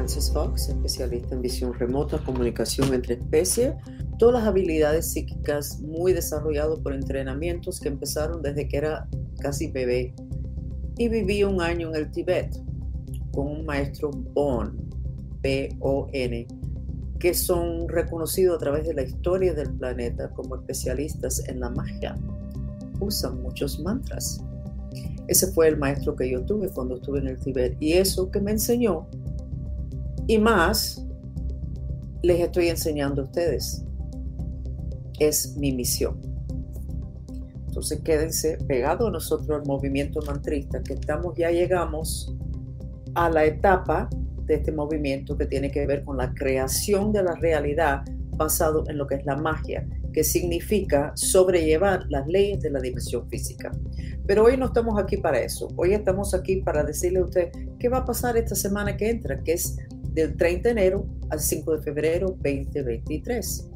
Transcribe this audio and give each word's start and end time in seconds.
Francis 0.00 0.30
Fox, 0.32 0.70
especialista 0.70 1.34
en 1.34 1.42
visión 1.42 1.74
remota, 1.74 2.16
comunicación 2.24 2.94
entre 2.94 3.16
especies, 3.16 3.74
todas 4.18 4.36
las 4.36 4.44
habilidades 4.44 5.12
psíquicas 5.12 5.78
muy 5.82 6.14
desarrolladas 6.14 6.78
por 6.78 6.94
entrenamientos 6.94 7.78
que 7.78 7.88
empezaron 7.88 8.40
desde 8.40 8.66
que 8.66 8.78
era 8.78 9.06
casi 9.40 9.70
bebé. 9.70 10.14
Y 10.96 11.10
viví 11.10 11.44
un 11.44 11.60
año 11.60 11.90
en 11.90 11.96
el 11.96 12.10
Tíbet 12.10 12.56
con 13.34 13.48
un 13.48 13.66
maestro 13.66 14.10
Bon, 14.10 14.74
B-O-N, 15.42 16.48
que 17.18 17.34
son 17.34 17.86
reconocidos 17.86 18.56
a 18.56 18.58
través 18.58 18.86
de 18.86 18.94
la 18.94 19.02
historia 19.02 19.52
del 19.52 19.70
planeta 19.74 20.30
como 20.30 20.56
especialistas 20.56 21.46
en 21.46 21.60
la 21.60 21.68
magia. 21.68 22.16
Usan 23.00 23.42
muchos 23.42 23.78
mantras. 23.80 24.42
Ese 25.28 25.46
fue 25.48 25.68
el 25.68 25.76
maestro 25.76 26.16
que 26.16 26.30
yo 26.30 26.42
tuve 26.46 26.70
cuando 26.70 26.96
estuve 26.96 27.18
en 27.18 27.28
el 27.28 27.38
Tíbet. 27.38 27.76
Y 27.80 27.92
eso 27.92 28.30
que 28.30 28.40
me 28.40 28.52
enseñó, 28.52 29.06
y 30.30 30.38
más, 30.38 31.04
les 32.22 32.38
estoy 32.38 32.68
enseñando 32.68 33.22
a 33.22 33.24
ustedes. 33.24 33.84
Es 35.18 35.56
mi 35.56 35.72
misión. 35.72 36.20
Entonces 37.66 38.00
quédense 38.02 38.56
pegados 38.68 39.08
a 39.08 39.10
nosotros 39.10 39.50
al 39.50 39.66
movimiento 39.66 40.20
mantrista, 40.24 40.84
que 40.84 40.92
estamos, 40.92 41.34
ya 41.36 41.50
llegamos 41.50 42.32
a 43.16 43.28
la 43.28 43.44
etapa 43.44 44.08
de 44.44 44.54
este 44.54 44.70
movimiento 44.70 45.36
que 45.36 45.46
tiene 45.46 45.68
que 45.68 45.84
ver 45.84 46.04
con 46.04 46.16
la 46.16 46.32
creación 46.32 47.12
de 47.12 47.24
la 47.24 47.34
realidad 47.34 48.04
basado 48.36 48.84
en 48.86 48.98
lo 48.98 49.08
que 49.08 49.16
es 49.16 49.26
la 49.26 49.34
magia, 49.34 49.84
que 50.12 50.22
significa 50.22 51.10
sobrellevar 51.16 52.04
las 52.08 52.28
leyes 52.28 52.60
de 52.60 52.70
la 52.70 52.78
dimensión 52.78 53.28
física. 53.28 53.72
Pero 54.28 54.44
hoy 54.44 54.56
no 54.56 54.66
estamos 54.66 54.96
aquí 54.96 55.16
para 55.16 55.40
eso. 55.40 55.66
Hoy 55.74 55.92
estamos 55.92 56.34
aquí 56.34 56.62
para 56.62 56.84
decirle 56.84 57.18
a 57.18 57.24
usted 57.24 57.50
qué 57.80 57.88
va 57.88 57.98
a 57.98 58.04
pasar 58.04 58.36
esta 58.36 58.54
semana 58.54 58.96
que 58.96 59.10
entra, 59.10 59.42
que 59.42 59.54
es 59.54 59.76
del 60.12 60.36
30 60.36 60.62
de 60.62 60.70
enero 60.70 61.06
al 61.30 61.40
5 61.40 61.76
de 61.76 61.82
febrero 61.82 62.28
2023. 62.42 63.68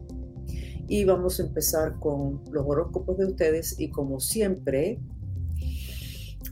Y 0.88 1.04
vamos 1.04 1.40
a 1.40 1.44
empezar 1.44 1.98
con 1.98 2.42
los 2.50 2.64
horóscopos 2.66 3.16
de 3.16 3.26
ustedes 3.26 3.78
y 3.78 3.90
como 3.90 4.20
siempre, 4.20 4.98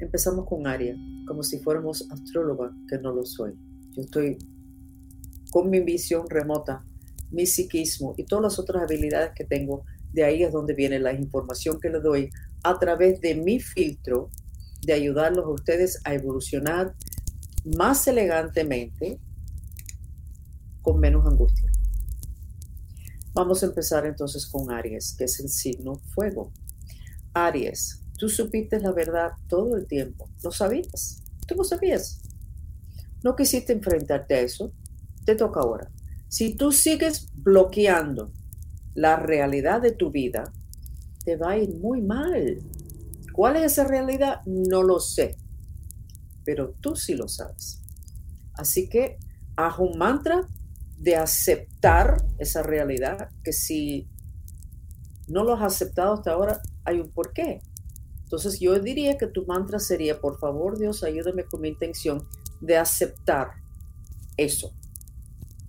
empezamos 0.01 0.47
con 0.47 0.67
Aria, 0.67 0.97
como 1.27 1.43
si 1.43 1.59
fuéramos 1.59 2.11
astróloga, 2.11 2.75
que 2.89 2.99
no 2.99 3.13
lo 3.13 3.25
soy. 3.25 3.53
Yo 3.93 4.03
estoy 4.03 4.39
con 5.51 5.69
mi 5.69 5.81
visión 5.81 6.29
remota, 6.31 6.85
mi 7.31 7.47
psiquismo 7.47 8.15
y 8.17 8.25
todas 8.25 8.43
las 8.43 8.59
otras 8.59 8.85
habilidades 8.85 9.33
que 9.35 9.45
tengo. 9.45 9.85
De 10.13 10.25
ahí 10.25 10.43
es 10.43 10.53
donde 10.53 10.75
viene 10.75 10.99
la 10.99 11.13
información 11.13 11.79
que 11.81 11.91
les 11.91 12.03
doy 12.03 12.31
a 12.63 12.79
través 12.79 13.21
de 13.21 13.35
mi 13.35 13.61
filtro 13.61 14.31
de 14.83 14.93
ayudarlos 14.93 15.45
a 15.45 15.51
ustedes 15.51 16.01
a 16.05 16.15
evolucionar 16.15 16.95
más 17.77 18.07
elegantemente 18.09 19.21
con 20.83 21.01
menos 21.01 21.27
angustia. 21.27 21.71
Vamos 23.35 23.63
a 23.63 23.67
empezar 23.67 24.05
entonces 24.05 24.47
con 24.47 24.71
Aries, 24.71 25.15
que 25.17 25.25
es 25.25 25.41
el 25.41 25.49
signo 25.49 26.01
fuego. 26.15 26.53
Aries, 27.33 28.03
tú 28.19 28.29
supiste 28.29 28.79
la 28.79 28.93
verdad 28.93 29.31
todo 29.49 29.77
el 29.77 29.87
tiempo. 29.87 30.29
¿Lo 30.43 30.51
sabías? 30.51 31.23
¿Tú 31.47 31.55
lo 31.55 31.65
sabías? 31.65 32.21
No 33.23 33.35
quisiste 33.35 33.73
enfrentarte 33.73 34.35
a 34.35 34.41
eso. 34.41 34.73
Te 35.25 35.35
toca 35.35 35.61
ahora. 35.61 35.91
Si 36.29 36.55
tú 36.55 36.73
sigues 36.73 37.29
bloqueando 37.35 38.33
la 38.95 39.17
realidad 39.17 39.81
de 39.81 39.93
tu 39.93 40.11
vida, 40.11 40.53
te 41.25 41.37
va 41.37 41.53
a 41.53 41.59
ir 41.59 41.75
muy 41.77 42.03
mal. 42.03 42.59
¿Cuál 43.33 43.57
es 43.57 43.73
esa 43.73 43.85
realidad? 43.85 44.43
No 44.45 44.83
lo 44.83 45.01
sé, 45.01 45.37
pero 46.45 46.75
tú 46.81 46.97
sí 46.97 47.15
lo 47.15 47.29
sabes. 47.29 47.81
Así 48.55 48.89
que 48.89 49.19
haz 49.57 49.79
un 49.79 49.97
mantra 49.97 50.49
de 51.03 51.17
aceptar 51.17 52.25
esa 52.39 52.63
realidad, 52.63 53.29
que 53.43 53.53
si 53.53 54.09
no 55.27 55.43
lo 55.43 55.55
has 55.55 55.63
aceptado 55.63 56.15
hasta 56.15 56.31
ahora, 56.31 56.63
hay 56.85 57.01
un 57.01 57.11
porqué. 57.11 57.61
Entonces 58.23 58.61
yo 58.61 58.79
diría 58.79 59.19
que 59.19 59.27
tu 59.27 59.45
mantra 59.45 59.81
sería, 59.81 60.21
por 60.21 60.39
favor 60.39 60.79
Dios, 60.79 61.03
ayúdame 61.03 61.45
con 61.45 61.61
mi 61.61 61.69
intención 61.69 62.27
de 62.61 62.77
aceptar 62.77 63.49
eso. 64.37 64.73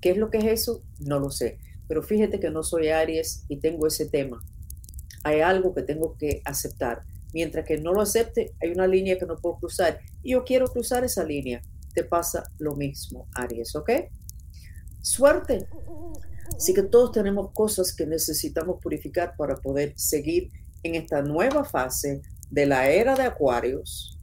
¿Qué 0.01 0.11
es 0.11 0.17
lo 0.17 0.29
que 0.29 0.37
es 0.37 0.45
eso? 0.45 0.83
No 0.99 1.19
lo 1.19 1.31
sé. 1.31 1.57
Pero 1.87 2.03
fíjate 2.03 2.39
que 2.39 2.51
no 2.51 2.61
soy 2.61 2.89
Aries 2.89 3.45
y 3.49 3.57
tengo 3.57 3.87
ese 3.87 4.07
tema. 4.07 4.39
Hay 5.23 5.41
algo 5.41 5.73
que 5.73 5.81
tengo 5.81 6.15
que 6.17 6.41
aceptar. 6.45 7.03
Mientras 7.33 7.65
que 7.65 7.79
no 7.79 7.91
lo 7.91 8.01
acepte, 8.01 8.53
hay 8.61 8.69
una 8.69 8.85
línea 8.85 9.17
que 9.17 9.25
no 9.25 9.37
puedo 9.37 9.57
cruzar. 9.57 9.99
Y 10.21 10.33
yo 10.33 10.43
quiero 10.43 10.67
cruzar 10.67 11.03
esa 11.03 11.23
línea. 11.23 11.61
Te 11.95 12.03
pasa 12.03 12.43
lo 12.59 12.75
mismo, 12.75 13.27
Aries, 13.33 13.75
¿ok? 13.75 13.89
Suerte. 15.03 15.67
Así 16.55 16.73
que 16.73 16.83
todos 16.83 17.11
tenemos 17.11 17.51
cosas 17.51 17.95
que 17.95 18.07
necesitamos 18.07 18.79
purificar 18.81 19.35
para 19.37 19.57
poder 19.57 19.93
seguir 19.95 20.49
en 20.81 20.95
esta 20.95 21.21
nueva 21.21 21.63
fase 21.63 22.21
de 22.49 22.65
la 22.65 22.89
era 22.89 23.15
de 23.15 23.23
Acuarios, 23.23 24.19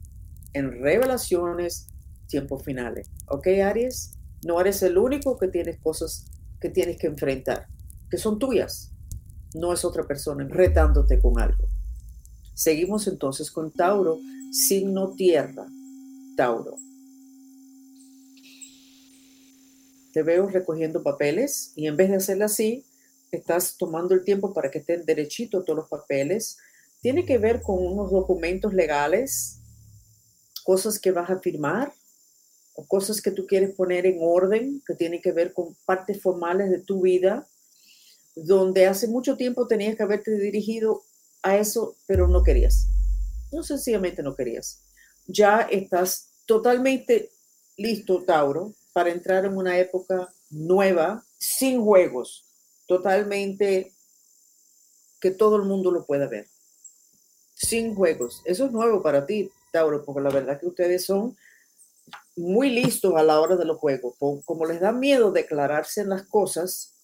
en 0.53 0.81
revelaciones, 0.81 1.87
tiempos 2.27 2.63
finales. 2.63 3.09
¿Ok, 3.27 3.47
Aries? 3.47 4.13
No 4.43 4.59
eres 4.59 4.81
el 4.83 4.97
único 4.97 5.37
que 5.37 5.47
tienes 5.47 5.79
cosas 5.79 6.25
que 6.59 6.69
tienes 6.69 6.97
que 6.97 7.07
enfrentar, 7.07 7.67
que 8.09 8.17
son 8.17 8.39
tuyas. 8.39 8.91
No 9.53 9.73
es 9.73 9.83
otra 9.83 10.03
persona 10.03 10.47
retándote 10.47 11.19
con 11.19 11.39
algo. 11.39 11.67
Seguimos 12.53 13.07
entonces 13.07 13.51
con 13.51 13.71
Tauro, 13.71 14.17
signo 14.51 15.13
tierra. 15.15 15.65
Tauro. 16.37 16.75
Te 20.13 20.23
veo 20.23 20.47
recogiendo 20.47 21.03
papeles 21.03 21.73
y 21.75 21.87
en 21.87 21.97
vez 21.97 22.09
de 22.09 22.17
hacerlo 22.17 22.45
así, 22.45 22.85
estás 23.31 23.77
tomando 23.77 24.13
el 24.13 24.23
tiempo 24.23 24.53
para 24.53 24.69
que 24.69 24.79
estén 24.79 25.05
derechitos 25.05 25.65
todos 25.65 25.77
los 25.77 25.89
papeles. 25.89 26.57
Tiene 27.01 27.25
que 27.25 27.37
ver 27.37 27.61
con 27.61 27.85
unos 27.85 28.11
documentos 28.11 28.73
legales, 28.73 29.59
cosas 30.63 30.99
que 30.99 31.11
vas 31.11 31.29
a 31.29 31.39
firmar 31.39 31.93
o 32.73 32.85
cosas 32.85 33.21
que 33.21 33.31
tú 33.31 33.47
quieres 33.47 33.73
poner 33.75 34.05
en 34.05 34.17
orden, 34.21 34.81
que 34.85 34.95
tienen 34.95 35.21
que 35.21 35.31
ver 35.31 35.53
con 35.53 35.75
partes 35.85 36.21
formales 36.21 36.69
de 36.69 36.79
tu 36.79 37.01
vida, 37.01 37.47
donde 38.35 38.85
hace 38.85 39.07
mucho 39.07 39.35
tiempo 39.35 39.67
tenías 39.67 39.95
que 39.95 40.03
haberte 40.03 40.37
dirigido 40.37 41.03
a 41.41 41.57
eso, 41.57 41.95
pero 42.05 42.27
no 42.27 42.43
querías. 42.43 42.87
No 43.51 43.63
sencillamente 43.63 44.23
no 44.23 44.35
querías. 44.35 44.83
Ya 45.27 45.61
estás 45.61 46.29
totalmente 46.45 47.31
listo, 47.77 48.23
Tauro, 48.23 48.73
para 48.93 49.11
entrar 49.11 49.45
en 49.45 49.57
una 49.57 49.77
época 49.77 50.33
nueva, 50.49 51.23
sin 51.37 51.83
juegos, 51.83 52.45
totalmente 52.87 53.93
que 55.19 55.31
todo 55.31 55.55
el 55.55 55.63
mundo 55.63 55.91
lo 55.91 56.05
pueda 56.05 56.27
ver. 56.27 56.47
Sin 57.55 57.95
juegos. 57.95 58.41
Eso 58.45 58.65
es 58.65 58.71
nuevo 58.71 59.01
para 59.01 59.25
ti, 59.25 59.51
Tauro, 59.71 60.03
porque 60.03 60.21
la 60.21 60.31
verdad 60.31 60.59
que 60.59 60.67
ustedes 60.67 61.05
son 61.05 61.37
muy 62.35 62.69
listos 62.69 63.13
a 63.15 63.23
la 63.23 63.39
hora 63.39 63.55
de 63.55 63.65
los 63.65 63.77
juegos. 63.77 64.15
Como 64.17 64.65
les 64.65 64.81
da 64.81 64.91
miedo 64.91 65.31
declararse 65.31 66.01
en 66.01 66.09
las 66.09 66.23
cosas, 66.23 66.95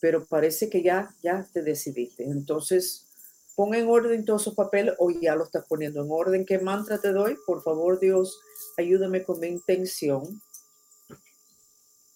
pero 0.00 0.26
parece 0.26 0.68
que 0.68 0.82
ya, 0.82 1.14
ya 1.22 1.46
te 1.52 1.62
decidiste. 1.62 2.24
Entonces, 2.24 3.06
pon 3.54 3.74
en 3.74 3.88
orden 3.88 4.24
todos 4.24 4.42
esos 4.42 4.54
papeles 4.54 4.94
o 4.98 5.10
ya 5.10 5.36
lo 5.36 5.44
estás 5.44 5.64
poniendo 5.68 6.02
en 6.02 6.08
orden. 6.10 6.44
¿Qué 6.44 6.58
mantra 6.58 6.98
te 6.98 7.12
doy? 7.12 7.36
Por 7.46 7.62
favor, 7.62 8.00
Dios, 8.00 8.38
ayúdame 8.76 9.22
con 9.22 9.38
mi 9.38 9.46
intención 9.46 10.42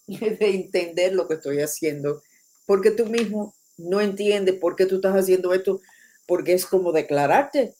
de 0.38 0.54
entender 0.54 1.12
lo 1.12 1.28
que 1.28 1.34
estoy 1.34 1.60
haciendo, 1.60 2.22
porque 2.66 2.90
tú 2.90 3.06
mismo 3.06 3.54
no 3.76 4.00
entiendes 4.00 4.56
por 4.56 4.74
qué 4.74 4.86
tú 4.86 4.96
estás 4.96 5.14
haciendo 5.14 5.52
esto, 5.52 5.80
porque 6.26 6.54
es 6.54 6.66
como 6.66 6.92
declararte. 6.92 7.74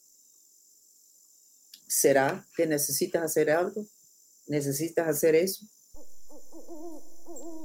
¿Será 1.87 2.47
que 2.55 2.67
necesitas 2.67 3.23
hacer 3.23 3.49
algo? 3.49 3.85
¿Necesitas 4.45 5.07
hacer 5.07 5.35
eso? 5.35 5.65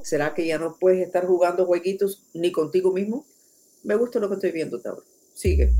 ¿Será 0.02 0.34
que 0.34 0.46
ya 0.46 0.58
no 0.58 0.78
puedes 0.78 1.06
estar 1.06 1.26
jugando 1.26 1.66
jueguitos 1.66 2.24
ni 2.32 2.50
contigo 2.50 2.90
mismo? 2.90 3.26
Me 3.82 3.96
gusta 3.96 4.18
lo 4.18 4.28
que 4.28 4.34
estoy 4.34 4.52
viendo, 4.52 4.80
Tauro. 4.80 5.04
Sigue. 5.34 5.72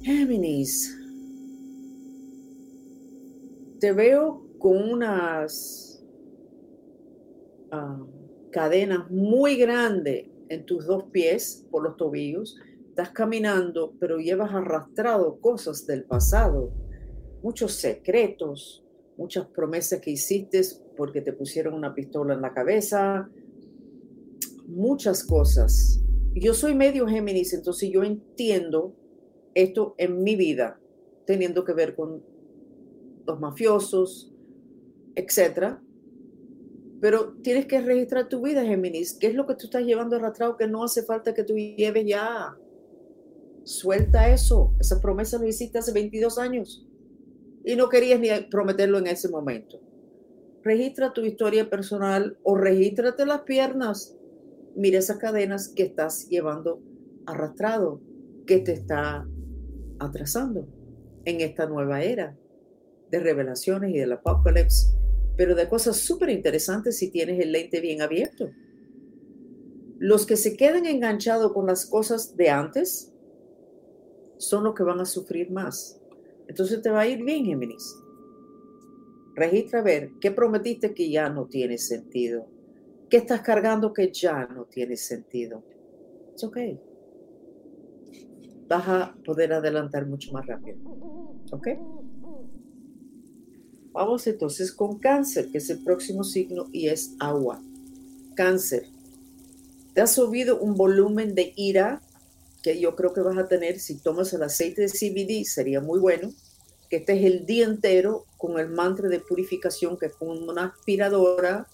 Géminis. 0.00 0.96
Te 3.78 3.92
veo 3.92 4.46
con 4.58 4.90
unas 4.90 5.95
Ah, 7.78 7.98
cadena 8.52 9.06
muy 9.10 9.56
grande 9.56 10.30
en 10.48 10.64
tus 10.64 10.86
dos 10.86 11.04
pies 11.12 11.66
por 11.70 11.82
los 11.82 11.98
tobillos, 11.98 12.56
estás 12.88 13.10
caminando, 13.10 13.92
pero 14.00 14.16
llevas 14.16 14.54
arrastrado 14.54 15.38
cosas 15.42 15.86
del 15.86 16.04
pasado, 16.04 16.72
muchos 17.42 17.72
secretos, 17.72 18.82
muchas 19.18 19.46
promesas 19.48 20.00
que 20.00 20.12
hiciste 20.12 20.62
porque 20.96 21.20
te 21.20 21.34
pusieron 21.34 21.74
una 21.74 21.94
pistola 21.94 22.32
en 22.32 22.40
la 22.40 22.54
cabeza, 22.54 23.28
muchas 24.66 25.22
cosas. 25.22 26.00
Yo 26.32 26.54
soy 26.54 26.74
medio 26.74 27.06
Géminis, 27.06 27.52
entonces 27.52 27.90
yo 27.90 28.04
entiendo 28.04 28.94
esto 29.52 29.94
en 29.98 30.22
mi 30.22 30.34
vida, 30.34 30.80
teniendo 31.26 31.62
que 31.62 31.74
ver 31.74 31.94
con 31.94 32.24
los 33.26 33.38
mafiosos, 33.38 34.32
etcétera 35.14 35.82
Pero 37.00 37.34
tienes 37.42 37.66
que 37.66 37.80
registrar 37.80 38.28
tu 38.28 38.42
vida, 38.42 38.64
Géminis. 38.64 39.14
¿Qué 39.14 39.26
es 39.26 39.34
lo 39.34 39.46
que 39.46 39.54
tú 39.54 39.66
estás 39.66 39.84
llevando 39.84 40.16
arrastrado 40.16 40.56
que 40.56 40.66
no 40.66 40.84
hace 40.84 41.02
falta 41.02 41.34
que 41.34 41.44
tú 41.44 41.54
lleves 41.54 42.06
ya? 42.06 42.56
Suelta 43.64 44.30
eso. 44.30 44.74
Esa 44.80 45.00
promesa 45.00 45.38
lo 45.38 45.46
hiciste 45.46 45.78
hace 45.78 45.92
22 45.92 46.38
años 46.38 46.86
y 47.64 47.76
no 47.76 47.88
querías 47.88 48.20
ni 48.20 48.28
prometerlo 48.50 48.98
en 48.98 49.08
ese 49.08 49.28
momento. 49.28 49.80
Registra 50.62 51.12
tu 51.12 51.22
historia 51.22 51.68
personal 51.68 52.38
o 52.42 52.56
regístrate 52.56 53.26
las 53.26 53.42
piernas. 53.42 54.16
Mira 54.74 54.98
esas 54.98 55.18
cadenas 55.18 55.68
que 55.68 55.82
estás 55.82 56.28
llevando 56.28 56.80
arrastrado, 57.26 58.00
que 58.46 58.58
te 58.58 58.72
está 58.72 59.26
atrasando 59.98 60.66
en 61.24 61.40
esta 61.40 61.66
nueva 61.66 62.02
era 62.02 62.36
de 63.10 63.20
revelaciones 63.20 63.94
y 63.94 63.98
del 63.98 64.12
apocalipsis 64.12 64.96
pero 65.36 65.54
de 65.54 65.68
cosas 65.68 65.96
súper 65.96 66.30
interesantes 66.30 66.96
si 66.98 67.10
tienes 67.10 67.38
el 67.40 67.52
lente 67.52 67.80
bien 67.80 68.02
abierto. 68.02 68.50
Los 69.98 70.26
que 70.26 70.36
se 70.36 70.56
quedan 70.56 70.86
enganchados 70.86 71.52
con 71.52 71.66
las 71.66 71.86
cosas 71.86 72.36
de 72.36 72.50
antes 72.50 73.12
son 74.38 74.64
los 74.64 74.74
que 74.74 74.82
van 74.82 75.00
a 75.00 75.04
sufrir 75.04 75.50
más. 75.50 76.00
Entonces 76.48 76.82
te 76.82 76.90
va 76.90 77.00
a 77.00 77.06
ir 77.06 77.24
bien, 77.24 77.44
Géminis. 77.44 77.96
Registra 79.34 79.80
a 79.80 79.82
ver 79.82 80.12
qué 80.20 80.30
prometiste 80.30 80.94
que 80.94 81.10
ya 81.10 81.28
no 81.28 81.46
tiene 81.46 81.78
sentido. 81.78 82.46
¿Qué 83.10 83.18
estás 83.18 83.42
cargando 83.42 83.92
que 83.92 84.10
ya 84.10 84.46
no 84.46 84.64
tiene 84.64 84.96
sentido? 84.96 85.62
Es 86.34 86.42
ok. 86.44 86.58
Vas 88.68 88.88
a 88.88 89.16
poder 89.24 89.52
adelantar 89.52 90.06
mucho 90.06 90.32
más 90.32 90.46
rápido. 90.46 90.78
¿Ok? 91.52 91.68
Vamos 93.96 94.26
entonces 94.26 94.72
con 94.72 94.98
cáncer, 94.98 95.50
que 95.50 95.56
es 95.56 95.70
el 95.70 95.82
próximo 95.82 96.22
signo 96.22 96.66
y 96.70 96.88
es 96.88 97.12
agua. 97.18 97.62
Cáncer. 98.34 98.90
Te 99.94 100.02
has 100.02 100.12
subido 100.12 100.60
un 100.60 100.74
volumen 100.74 101.34
de 101.34 101.54
ira 101.56 102.02
que 102.62 102.78
yo 102.78 102.94
creo 102.94 103.14
que 103.14 103.22
vas 103.22 103.38
a 103.38 103.48
tener 103.48 103.80
si 103.80 103.96
tomas 103.96 104.34
el 104.34 104.42
aceite 104.42 104.82
de 104.82 104.88
CBD, 104.88 105.46
sería 105.46 105.80
muy 105.80 105.98
bueno. 105.98 106.30
Que 106.90 106.96
estés 106.96 107.24
el 107.24 107.46
día 107.46 107.64
entero 107.64 108.26
con 108.36 108.58
el 108.60 108.68
mantra 108.68 109.08
de 109.08 109.18
purificación, 109.18 109.96
que 109.96 110.06
es 110.06 110.14
como 110.14 110.32
una 110.32 110.66
aspiradora, 110.66 111.66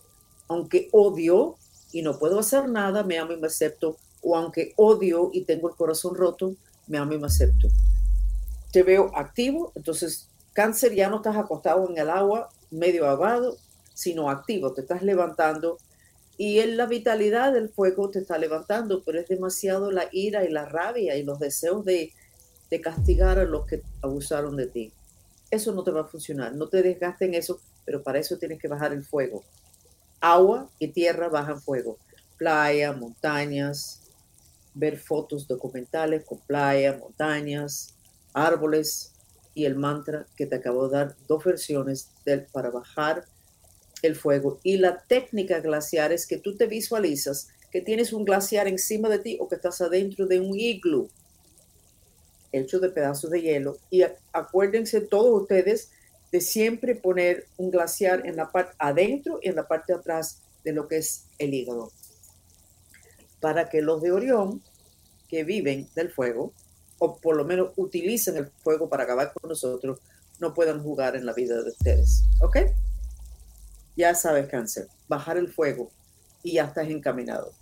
aunque 0.47 0.91
odio 0.93 1.57
y 1.91 2.03
no 2.03 2.21
puedo 2.21 2.39
hacer 2.39 2.69
nada, 2.69 3.03
me 3.03 3.19
amo 3.19 3.33
y 3.33 3.41
me 3.41 3.49
acepto. 3.49 3.97
O 4.21 4.37
aunque 4.37 4.75
odio 4.77 5.31
y 5.33 5.43
tengo 5.45 5.69
el 5.69 5.75
corazón 5.75 6.15
roto, 6.15 6.55
me 6.87 6.99
amo 6.99 7.15
y 7.15 7.19
me 7.19 7.27
acepto. 7.27 7.67
Te 8.71 8.85
veo 8.85 9.11
activo, 9.17 9.73
entonces 9.75 10.29
Cáncer 10.53 10.95
ya 10.95 11.09
no 11.09 11.17
estás 11.17 11.37
acostado 11.37 11.89
en 11.89 11.99
el 11.99 12.11
agua 12.11 12.51
medio 12.71 13.09
ahogado, 13.09 13.57
sino 13.95 14.31
activo, 14.31 14.73
te 14.73 14.83
estás 14.83 15.03
levantando 15.03 15.79
y 16.39 16.61
en 16.61 16.77
la 16.77 16.87
vitalidad 16.87 17.53
del 17.53 17.69
fuego 17.69 18.11
te 18.11 18.19
está 18.19 18.39
levantando, 18.39 19.03
pero 19.05 19.21
es 19.21 19.29
demasiado 19.29 19.91
la 19.91 20.09
ira 20.13 20.45
y 20.45 20.51
la 20.51 20.65
rabia 20.65 21.17
y 21.17 21.23
los 21.23 21.39
deseos 21.39 21.85
de, 21.85 22.13
de 22.71 22.81
castigar 22.81 23.39
a 23.39 23.45
los 23.45 23.67
que 23.67 23.83
abusaron 24.03 24.57
de 24.57 24.67
ti. 24.67 24.93
Eso 25.51 25.73
no 25.73 25.85
te 25.85 25.91
va 25.91 26.03
a 26.03 26.09
funcionar, 26.09 26.55
no 26.55 26.69
te 26.69 26.83
desgastes 26.83 27.29
en 27.29 27.35
eso, 27.35 27.61
pero 27.85 28.03
para 28.03 28.19
eso 28.19 28.39
tienes 28.39 28.59
que 28.59 28.69
bajar 28.69 28.93
el 28.93 29.05
fuego. 29.05 29.45
Agua 30.21 30.69
y 30.79 30.89
tierra 30.89 31.29
bajan 31.29 31.61
fuego. 31.61 31.99
Playa, 32.39 32.93
montañas, 32.93 34.01
ver 34.75 34.99
fotos 34.99 35.47
documentales 35.47 36.25
con 36.25 36.39
playa, 36.39 36.97
montañas, 36.99 37.95
árboles, 38.33 39.12
y 39.55 39.65
el 39.65 39.77
mantra 39.77 40.27
que 40.37 40.47
te 40.47 40.57
acabo 40.57 40.89
de 40.89 40.97
dar, 40.97 41.17
dos 41.29 41.45
versiones 41.45 42.11
del, 42.25 42.47
para 42.47 42.71
bajar 42.71 43.25
el 44.03 44.17
fuego. 44.17 44.61
Y 44.63 44.79
la 44.79 45.03
técnica 45.03 45.61
glaciar 45.61 46.13
es 46.13 46.27
que 46.27 46.39
tú 46.39 46.57
te 46.57 46.67
visualizas 46.67 47.49
que 47.71 47.81
tienes 47.81 48.13
un 48.13 48.25
glaciar 48.25 48.69
encima 48.69 49.09
de 49.09 49.19
ti 49.19 49.39
o 49.41 49.49
que 49.49 49.55
estás 49.55 49.81
adentro 49.81 50.27
de 50.27 50.41
un 50.41 50.59
iglú 50.59 51.09
hecho 52.53 52.79
de 52.79 52.91
pedazos 52.91 53.31
de 53.31 53.41
hielo. 53.41 53.79
Y 53.91 54.03
acuérdense 54.33 55.01
todos 55.01 55.43
ustedes 55.43 55.91
de 56.31 56.41
siempre 56.41 56.95
poner 56.95 57.47
un 57.57 57.71
glaciar 57.71 58.27
en 58.27 58.37
la 58.37 58.51
parte 58.51 58.75
adentro 58.79 59.39
y 59.43 59.49
en 59.49 59.57
la 59.57 59.67
parte 59.67 59.93
atrás 59.93 60.43
de 60.65 60.73
lo 60.73 60.87
que 60.87 60.99
es 60.99 61.25
el 61.39 61.55
hígado. 61.55 61.91
Para 63.41 63.69
que 63.69 63.83
los 63.83 64.01
de 64.03 64.13
Orión 64.13 64.63
que 65.29 65.45
viven 65.45 65.89
del 65.95 66.11
fuego 66.11 66.53
o 67.05 67.17
por 67.17 67.35
lo 67.35 67.45
menos 67.45 67.73
utilicen 67.75 68.37
el 68.37 68.47
fuego 68.47 68.89
para 68.89 69.03
acabar 69.03 69.33
con 69.33 69.49
nosotros, 69.49 69.99
no 70.39 70.55
puedan 70.55 70.81
jugar 70.81 71.17
en 71.17 71.27
la 71.27 71.33
vida 71.33 71.61
de 71.61 71.71
ustedes. 71.71 72.23
¿Ok? 72.41 72.59
Ya 73.97 74.15
sabes, 74.15 74.47
cáncer, 74.47 74.87
bajar 75.09 75.37
el 75.37 75.49
fuego 75.49 75.91
y 76.45 76.53
ya 76.53 76.67
estás 76.67 76.89
encaminado. 76.89 77.53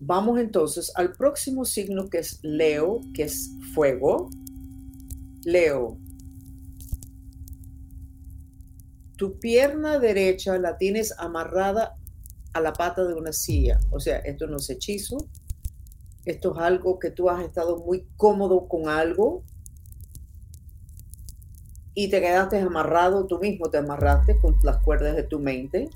Vamos 0.00 0.40
entonces 0.40 0.90
al 0.96 1.12
próximo 1.12 1.64
signo 1.64 2.10
que 2.10 2.18
es 2.18 2.40
Leo, 2.42 3.00
que 3.14 3.22
es 3.22 3.50
fuego. 3.74 4.30
Leo, 5.44 5.98
tu 9.16 9.38
pierna 9.38 10.00
derecha 10.00 10.58
la 10.58 10.76
tienes 10.78 11.14
amarrada 11.16 11.94
a 12.54 12.60
la 12.60 12.72
pata 12.72 13.04
de 13.04 13.14
una 13.14 13.32
silla. 13.32 13.78
O 13.92 14.00
sea, 14.00 14.18
esto 14.18 14.48
no 14.48 14.56
es 14.56 14.68
hechizo, 14.68 15.28
esto 16.26 16.54
es 16.54 16.58
algo 16.62 16.98
que 16.98 17.10
tú 17.10 17.28
has 17.28 17.42
estado 17.44 17.78
muy 17.78 18.06
cómodo 18.16 18.66
con 18.68 18.88
algo 18.88 19.44
y 21.94 22.08
te 22.08 22.20
quedaste 22.20 22.58
amarrado, 22.58 23.26
tú 23.26 23.38
mismo 23.38 23.70
te 23.70 23.78
amarraste 23.78 24.38
con 24.40 24.56
las 24.62 24.78
cuerdas 24.78 25.14
de 25.14 25.22
tu 25.22 25.38
mente. 25.38 25.90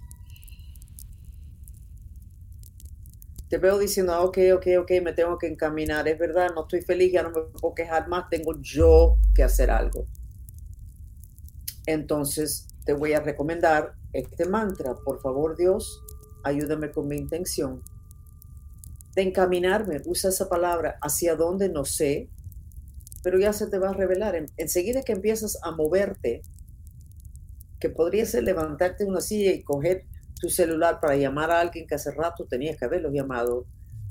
Te 3.49 3.57
veo 3.57 3.79
diciendo, 3.79 4.13
ah, 4.13 4.23
ok, 4.23 4.39
ok, 4.55 4.67
ok, 4.81 4.91
me 5.03 5.15
tengo 5.15 5.39
que 5.39 5.47
encaminar. 5.47 6.07
Es 6.07 6.19
verdad, 6.19 6.51
no 6.55 6.63
estoy 6.63 6.83
feliz, 6.83 7.11
ya 7.13 7.23
no 7.23 7.31
me 7.31 7.41
puedo 7.41 7.75
quejar 7.75 8.07
más, 8.07 8.29
tengo 8.29 8.53
yo 8.61 9.17
que 9.35 9.43
hacer 9.43 9.71
algo. 9.71 10.05
Entonces, 11.87 12.69
te 12.85 12.93
voy 12.93 13.15
a 13.15 13.21
recomendar 13.21 13.95
este 14.13 14.45
mantra. 14.45 14.95
Por 14.95 15.21
favor, 15.21 15.57
Dios, 15.57 16.03
ayúdame 16.45 16.93
con 16.93 17.09
mi 17.09 17.17
intención 17.17 17.83
de 19.19 19.25
encaminarme, 19.25 20.01
usa 20.07 20.31
esa 20.31 20.49
palabra, 20.49 20.97
hacia 21.03 21.35
dónde 21.35 21.69
no 21.69 21.85
sé, 21.85 22.29
pero 23.25 23.37
ya 23.37 23.53
se 23.53 23.67
te 23.67 23.77
va 23.77 23.91
a 23.91 23.93
revelar. 23.93 24.37
enseguida 24.57 25.03
que 25.03 25.11
empiezas 25.11 25.59
a 25.65 25.73
moverte, 25.73 26.43
que 27.81 27.91
podría 27.91 28.25
ser 28.27 28.45
levantarte 28.45 29.03
de 29.03 29.11
una 29.11 29.21
silla 29.21 29.51
y 29.51 29.65
coger 29.65 30.05
tu 30.41 30.49
celular 30.49 31.01
para 31.01 31.17
llamar 31.17 31.51
a 31.51 31.59
alguien 31.59 31.89
que 31.89 31.97
hace 31.97 32.13
rato 32.13 32.47
tenías 32.47 32.77
que 32.77 32.85
haberlo 32.85 33.11
llamado, 33.11 33.67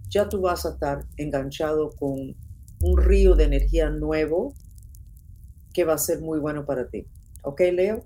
ya 0.10 0.28
tú 0.28 0.42
vas 0.42 0.66
a 0.66 0.72
estar 0.72 1.06
enganchado 1.16 1.92
con 1.92 2.36
un 2.82 2.98
río 3.02 3.36
de 3.36 3.46
energía 3.46 3.90
nuevo 3.90 4.56
que 5.74 5.86
va 5.86 5.94
a 5.94 5.98
ser 5.98 6.20
muy 6.20 6.40
bueno 6.40 6.66
para 6.66 6.90
ti. 6.90 7.08
¿Ok, 7.44 7.62
Leo? 7.72 8.04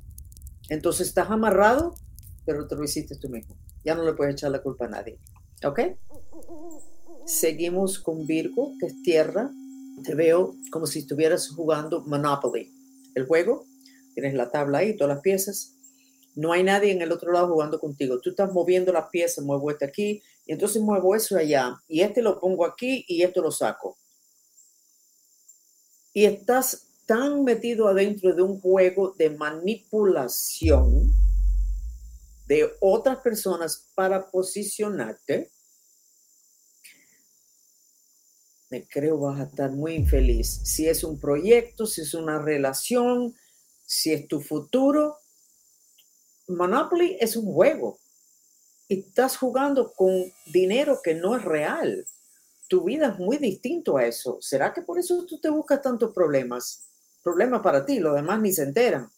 Entonces 0.69 1.07
estás 1.07 1.31
amarrado, 1.31 1.95
pero 2.45 2.67
te 2.67 2.75
lo 2.75 2.83
hiciste 2.83 3.15
tú 3.15 3.27
mismo. 3.27 3.55
Ya 3.83 3.95
no 3.95 4.03
le 4.03 4.13
puedes 4.13 4.33
echar 4.33 4.51
la 4.51 4.61
culpa 4.61 4.85
a 4.85 4.89
nadie. 4.89 5.17
¿Ok? 5.65 5.79
Seguimos 7.31 7.97
con 7.97 8.27
Virgo, 8.27 8.73
que 8.77 8.87
es 8.87 9.01
tierra. 9.03 9.49
Te 10.03 10.15
veo 10.15 10.57
como 10.69 10.85
si 10.85 10.99
estuvieras 10.99 11.47
jugando 11.47 12.01
Monopoly. 12.01 12.69
El 13.15 13.25
juego, 13.25 13.65
tienes 14.13 14.33
la 14.33 14.51
tabla 14.51 14.79
ahí, 14.79 14.97
todas 14.97 15.15
las 15.15 15.23
piezas. 15.23 15.77
No 16.35 16.51
hay 16.51 16.61
nadie 16.63 16.91
en 16.91 17.01
el 17.01 17.09
otro 17.13 17.31
lado 17.31 17.47
jugando 17.53 17.79
contigo. 17.79 18.19
Tú 18.19 18.31
estás 18.31 18.51
moviendo 18.51 18.91
las 18.91 19.07
piezas, 19.09 19.45
muevo 19.45 19.71
este 19.71 19.85
aquí, 19.85 20.21
y 20.45 20.51
entonces 20.51 20.81
muevo 20.81 21.15
eso 21.15 21.37
allá, 21.37 21.81
y 21.87 22.01
este 22.01 22.21
lo 22.21 22.37
pongo 22.37 22.65
aquí 22.65 23.05
y 23.07 23.23
esto 23.23 23.41
lo 23.41 23.51
saco. 23.51 23.97
Y 26.13 26.25
estás 26.25 26.89
tan 27.05 27.45
metido 27.45 27.87
adentro 27.87 28.35
de 28.35 28.41
un 28.41 28.59
juego 28.59 29.15
de 29.17 29.29
manipulación 29.29 31.13
de 32.45 32.69
otras 32.81 33.19
personas 33.19 33.87
para 33.95 34.29
posicionarte 34.29 35.49
me 38.71 38.87
creo 38.87 39.19
vas 39.19 39.39
a 39.39 39.43
estar 39.43 39.69
muy 39.69 39.95
infeliz. 39.95 40.61
Si 40.63 40.87
es 40.87 41.03
un 41.03 41.19
proyecto, 41.19 41.85
si 41.85 42.01
es 42.01 42.13
una 42.13 42.41
relación, 42.41 43.35
si 43.85 44.13
es 44.13 44.27
tu 44.29 44.39
futuro. 44.39 45.17
Monopoly 46.47 47.17
es 47.19 47.35
un 47.35 47.51
juego 47.51 47.99
y 48.87 48.99
estás 49.01 49.37
jugando 49.37 49.91
con 49.93 50.23
dinero 50.45 51.01
que 51.03 51.13
no 51.13 51.35
es 51.35 51.43
real. 51.43 52.05
Tu 52.69 52.85
vida 52.85 53.09
es 53.09 53.19
muy 53.19 53.37
distinto 53.37 53.97
a 53.97 54.05
eso. 54.05 54.37
¿Será 54.39 54.73
que 54.73 54.81
por 54.81 54.97
eso 54.97 55.25
tú 55.25 55.39
te 55.41 55.49
buscas 55.49 55.81
tantos 55.81 56.13
problemas? 56.13 56.87
Problemas 57.21 57.61
para 57.61 57.85
ti, 57.85 57.99
los 57.99 58.15
demás 58.15 58.39
ni 58.39 58.53
se 58.53 58.63
enteran. 58.63 59.11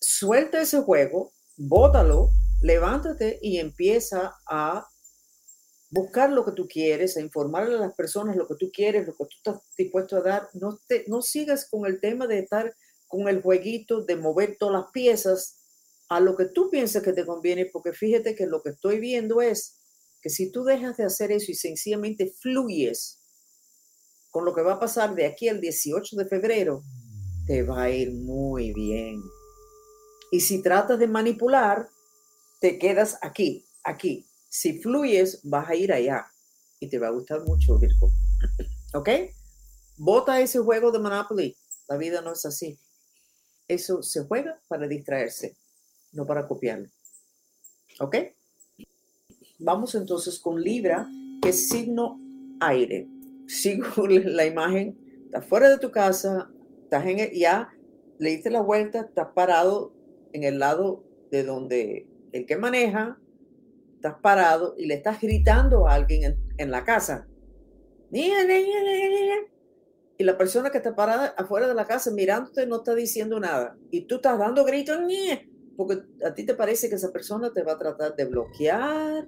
Suelta 0.00 0.60
ese 0.60 0.80
juego, 0.80 1.32
bótalo, 1.56 2.30
levántate 2.60 3.38
y 3.40 3.58
empieza 3.58 4.34
a 4.46 4.88
buscar 5.94 6.32
lo 6.32 6.44
que 6.44 6.50
tú 6.50 6.66
quieres, 6.66 7.16
a 7.16 7.20
informarle 7.20 7.76
a 7.76 7.80
las 7.80 7.94
personas 7.94 8.36
lo 8.36 8.48
que 8.48 8.56
tú 8.56 8.70
quieres, 8.72 9.06
lo 9.06 9.12
que 9.12 9.24
tú 9.24 9.36
estás 9.36 9.60
dispuesto 9.78 10.16
a 10.16 10.22
dar. 10.22 10.48
No, 10.52 10.80
te, 10.88 11.04
no 11.06 11.22
sigas 11.22 11.68
con 11.70 11.86
el 11.86 12.00
tema 12.00 12.26
de 12.26 12.40
estar 12.40 12.74
con 13.06 13.28
el 13.28 13.40
jueguito 13.40 14.02
de 14.04 14.16
mover 14.16 14.56
todas 14.58 14.82
las 14.82 14.90
piezas 14.90 15.60
a 16.08 16.18
lo 16.18 16.36
que 16.36 16.46
tú 16.46 16.68
piensas 16.68 17.02
que 17.02 17.12
te 17.12 17.24
conviene, 17.24 17.66
porque 17.66 17.92
fíjate 17.92 18.34
que 18.34 18.46
lo 18.46 18.60
que 18.60 18.70
estoy 18.70 18.98
viendo 18.98 19.40
es 19.40 19.76
que 20.20 20.30
si 20.30 20.50
tú 20.50 20.64
dejas 20.64 20.96
de 20.96 21.04
hacer 21.04 21.30
eso 21.30 21.52
y 21.52 21.54
sencillamente 21.54 22.26
fluyes 22.40 23.20
con 24.32 24.44
lo 24.44 24.52
que 24.52 24.62
va 24.62 24.74
a 24.74 24.80
pasar 24.80 25.14
de 25.14 25.26
aquí 25.26 25.48
al 25.48 25.60
18 25.60 26.16
de 26.16 26.26
febrero, 26.26 26.82
te 27.46 27.62
va 27.62 27.84
a 27.84 27.90
ir 27.90 28.10
muy 28.10 28.72
bien. 28.72 29.22
Y 30.32 30.40
si 30.40 30.60
tratas 30.60 30.98
de 30.98 31.06
manipular, 31.06 31.88
te 32.60 32.80
quedas 32.80 33.16
aquí, 33.22 33.64
aquí. 33.84 34.26
Si 34.54 34.78
fluyes, 34.78 35.40
vas 35.42 35.68
a 35.68 35.74
ir 35.74 35.92
allá 35.92 36.24
y 36.78 36.88
te 36.88 37.00
va 37.00 37.08
a 37.08 37.10
gustar 37.10 37.44
mucho, 37.44 37.76
Virgo. 37.76 38.12
¿Ok? 38.94 39.08
Bota 39.96 40.40
ese 40.40 40.60
juego 40.60 40.92
de 40.92 41.00
Monopoly. 41.00 41.56
La 41.88 41.96
vida 41.96 42.20
no 42.20 42.30
es 42.30 42.46
así. 42.46 42.78
Eso 43.66 44.00
se 44.04 44.22
juega 44.22 44.56
para 44.68 44.86
distraerse, 44.86 45.56
no 46.12 46.24
para 46.24 46.46
copiarlo. 46.46 46.88
¿Ok? 47.98 48.16
Vamos 49.58 49.96
entonces 49.96 50.38
con 50.38 50.62
Libra, 50.62 51.10
que 51.42 51.48
es 51.48 51.68
signo 51.68 52.20
aire. 52.60 53.08
Sigo 53.48 54.06
la 54.06 54.46
imagen, 54.46 54.96
estás 55.24 55.44
fuera 55.46 55.68
de 55.68 55.78
tu 55.78 55.90
casa, 55.90 56.48
estás 56.84 57.04
en 57.06 57.28
ya 57.32 57.74
le 58.20 58.30
diste 58.30 58.50
la 58.50 58.60
vuelta, 58.60 59.00
estás 59.00 59.30
parado 59.34 59.92
en 60.32 60.44
el 60.44 60.60
lado 60.60 61.02
de 61.32 61.42
donde 61.42 62.06
el 62.30 62.46
que 62.46 62.56
maneja, 62.56 63.18
estás 64.04 64.20
parado 64.20 64.74
y 64.76 64.84
le 64.84 64.94
estás 64.94 65.18
gritando 65.18 65.88
a 65.88 65.94
alguien 65.94 66.36
en, 66.58 66.70
la 66.70 66.84
casa. 66.84 67.26
Y 68.12 68.30
la 70.24 70.36
persona 70.36 70.70
que 70.70 70.76
está 70.76 70.94
parada 70.94 71.28
afuera 71.38 71.66
de 71.66 71.74
la 71.74 71.86
casa 71.86 72.10
mirándote 72.10 72.66
no 72.66 72.76
está 72.76 72.94
diciendo 72.94 73.40
nada. 73.40 73.78
Y 73.90 74.02
tú 74.02 74.16
estás 74.16 74.38
dando 74.38 74.62
gritos, 74.64 74.98
porque 75.76 76.02
a 76.22 76.34
ti 76.34 76.44
te 76.44 76.54
parece 76.54 76.90
que 76.90 76.96
esa 76.96 77.12
persona 77.12 77.50
te 77.50 77.62
va 77.62 77.72
a 77.72 77.78
tratar 77.78 78.14
de 78.14 78.26
bloquear, 78.26 79.26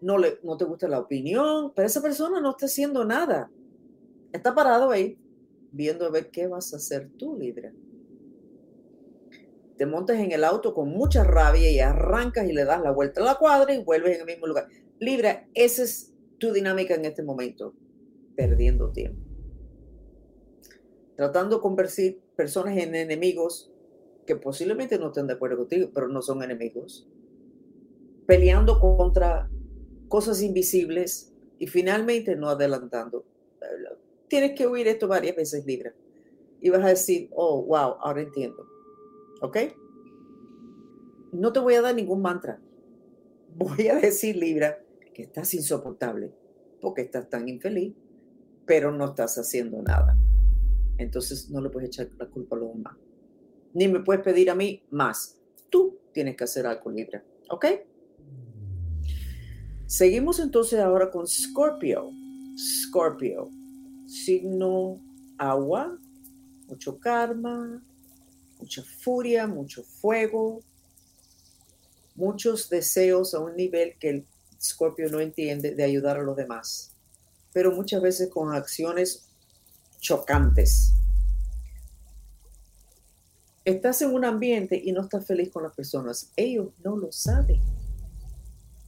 no, 0.00 0.18
le, 0.18 0.40
no 0.42 0.56
te 0.56 0.64
gusta 0.64 0.88
la 0.88 0.98
opinión, 0.98 1.72
pero 1.74 1.86
esa 1.86 2.02
persona 2.02 2.40
no 2.40 2.50
está 2.50 2.66
haciendo 2.66 3.04
nada. 3.04 3.48
Está 4.32 4.52
parado 4.52 4.90
ahí 4.90 5.16
viendo 5.70 6.06
a 6.06 6.10
ver 6.10 6.30
qué 6.30 6.48
vas 6.48 6.74
a 6.74 6.76
hacer 6.76 7.08
tú, 7.16 7.36
Libra. 7.36 7.72
Te 9.78 9.86
montas 9.86 10.18
en 10.18 10.32
el 10.32 10.44
auto 10.44 10.74
con 10.74 10.90
mucha 10.90 11.24
rabia 11.24 11.70
y 11.70 11.78
arrancas 11.78 12.48
y 12.48 12.52
le 12.52 12.64
das 12.64 12.82
la 12.82 12.90
vuelta 12.90 13.22
a 13.22 13.24
la 13.24 13.34
cuadra 13.36 13.72
y 13.74 13.82
vuelves 13.82 14.16
en 14.16 14.20
el 14.20 14.26
mismo 14.26 14.46
lugar. 14.46 14.68
Libra, 14.98 15.48
esa 15.54 15.84
es 15.84 16.12
tu 16.38 16.52
dinámica 16.52 16.94
en 16.94 17.04
este 17.04 17.22
momento, 17.22 17.72
perdiendo 18.36 18.90
tiempo. 18.90 19.20
Tratando 21.16 21.56
de 21.56 21.62
convertir 21.62 22.20
personas 22.36 22.76
en 22.76 22.94
enemigos 22.94 23.72
que 24.26 24.36
posiblemente 24.36 24.98
no 24.98 25.08
estén 25.08 25.26
de 25.26 25.34
acuerdo 25.34 25.56
contigo, 25.58 25.90
pero 25.94 26.08
no 26.08 26.20
son 26.20 26.42
enemigos. 26.42 27.08
Peleando 28.26 28.78
contra 28.78 29.48
cosas 30.08 30.42
invisibles 30.42 31.32
y 31.58 31.66
finalmente 31.66 32.36
no 32.36 32.48
adelantando 32.48 33.24
tienes 34.28 34.52
que 34.52 34.66
oír 34.66 34.86
esto 34.86 35.08
varias 35.08 35.36
veces, 35.36 35.66
Libra. 35.66 35.92
Y 36.60 36.70
vas 36.70 36.84
a 36.84 36.88
decir, 36.88 37.28
oh, 37.34 37.62
wow, 37.62 37.96
ahora 38.00 38.22
entiendo. 38.22 38.66
¿Ok? 39.40 39.56
No 41.32 41.52
te 41.52 41.60
voy 41.60 41.74
a 41.74 41.82
dar 41.82 41.94
ningún 41.94 42.22
mantra. 42.22 42.60
Voy 43.56 43.88
a 43.88 43.96
decir, 43.96 44.36
Libra, 44.36 44.78
que 45.14 45.22
estás 45.22 45.52
insoportable 45.54 46.32
porque 46.80 47.02
estás 47.02 47.28
tan 47.28 47.48
infeliz, 47.48 47.94
pero 48.66 48.92
no 48.92 49.06
estás 49.06 49.36
haciendo 49.38 49.82
nada. 49.82 50.16
Entonces 50.96 51.50
no 51.50 51.60
le 51.60 51.70
puedes 51.70 51.88
echar 51.88 52.08
la 52.18 52.26
culpa 52.26 52.56
a 52.56 52.60
los 52.60 52.72
demás. 52.74 52.96
Ni 53.74 53.88
me 53.88 54.00
puedes 54.00 54.22
pedir 54.22 54.50
a 54.50 54.54
mí 54.54 54.82
más. 54.90 55.36
Tú 55.70 55.98
tienes 56.12 56.36
que 56.36 56.44
hacer 56.44 56.66
algo, 56.66 56.90
Libra. 56.90 57.22
¿Ok? 57.50 57.66
Seguimos 59.86 60.38
entonces 60.40 60.78
ahora 60.78 61.10
con 61.10 61.26
Scorpio. 61.26 62.10
Scorpio 62.56 63.50
signo 64.08 64.98
agua, 65.36 65.98
mucho 66.66 66.98
karma, 66.98 67.84
mucha 68.58 68.82
furia, 68.82 69.46
mucho 69.46 69.82
fuego, 69.82 70.60
muchos 72.14 72.68
deseos 72.68 73.34
a 73.34 73.40
un 73.40 73.56
nivel 73.56 73.96
que 73.98 74.10
el 74.10 74.26
Scorpio 74.60 75.08
no 75.10 75.20
entiende 75.20 75.74
de 75.74 75.84
ayudar 75.84 76.18
a 76.18 76.22
los 76.22 76.36
demás, 76.36 76.92
pero 77.52 77.72
muchas 77.72 78.02
veces 78.02 78.28
con 78.28 78.54
acciones 78.54 79.28
chocantes. 80.00 80.94
Estás 83.64 84.00
en 84.02 84.14
un 84.14 84.24
ambiente 84.24 84.80
y 84.82 84.92
no 84.92 85.02
estás 85.02 85.26
feliz 85.26 85.50
con 85.50 85.62
las 85.62 85.74
personas. 85.74 86.32
Ellos 86.36 86.68
no 86.82 86.96
lo 86.96 87.12
saben. 87.12 87.60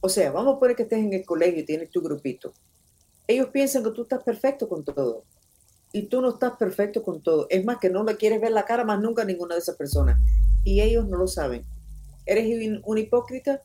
O 0.01 0.09
sea, 0.09 0.31
vamos 0.31 0.55
a 0.55 0.59
poner 0.59 0.75
que 0.75 0.83
estés 0.83 0.99
en 0.99 1.13
el 1.13 1.23
colegio 1.23 1.59
y 1.59 1.65
tienes 1.65 1.91
tu 1.91 2.01
grupito 2.01 2.51
ellos 3.31 3.47
piensan 3.47 3.83
que 3.83 3.91
tú 3.91 4.03
estás 4.03 4.23
perfecto 4.23 4.67
con 4.67 4.83
todo. 4.83 5.23
Y 5.93 6.03
tú 6.03 6.21
no 6.21 6.29
estás 6.29 6.53
perfecto 6.57 7.03
con 7.03 7.21
todo. 7.21 7.47
Es 7.49 7.65
más, 7.65 7.77
que 7.79 7.89
no 7.89 8.03
le 8.03 8.17
quieres 8.17 8.39
ver 8.39 8.51
la 8.51 8.65
cara 8.65 8.85
más 8.85 8.99
nunca 9.01 9.23
a 9.23 9.25
ninguna 9.25 9.55
de 9.55 9.61
esas 9.61 9.75
personas. 9.75 10.19
Y 10.63 10.81
ellos 10.81 11.07
no 11.07 11.17
lo 11.17 11.27
saben. 11.27 11.65
¿Eres 12.25 12.81
un 12.83 12.97
hipócrita? 12.97 13.61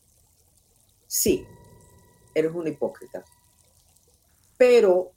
Sí, 1.06 1.44
eres 2.34 2.52
un 2.52 2.66
hipócrita. 2.66 3.24
Pero 4.56 5.12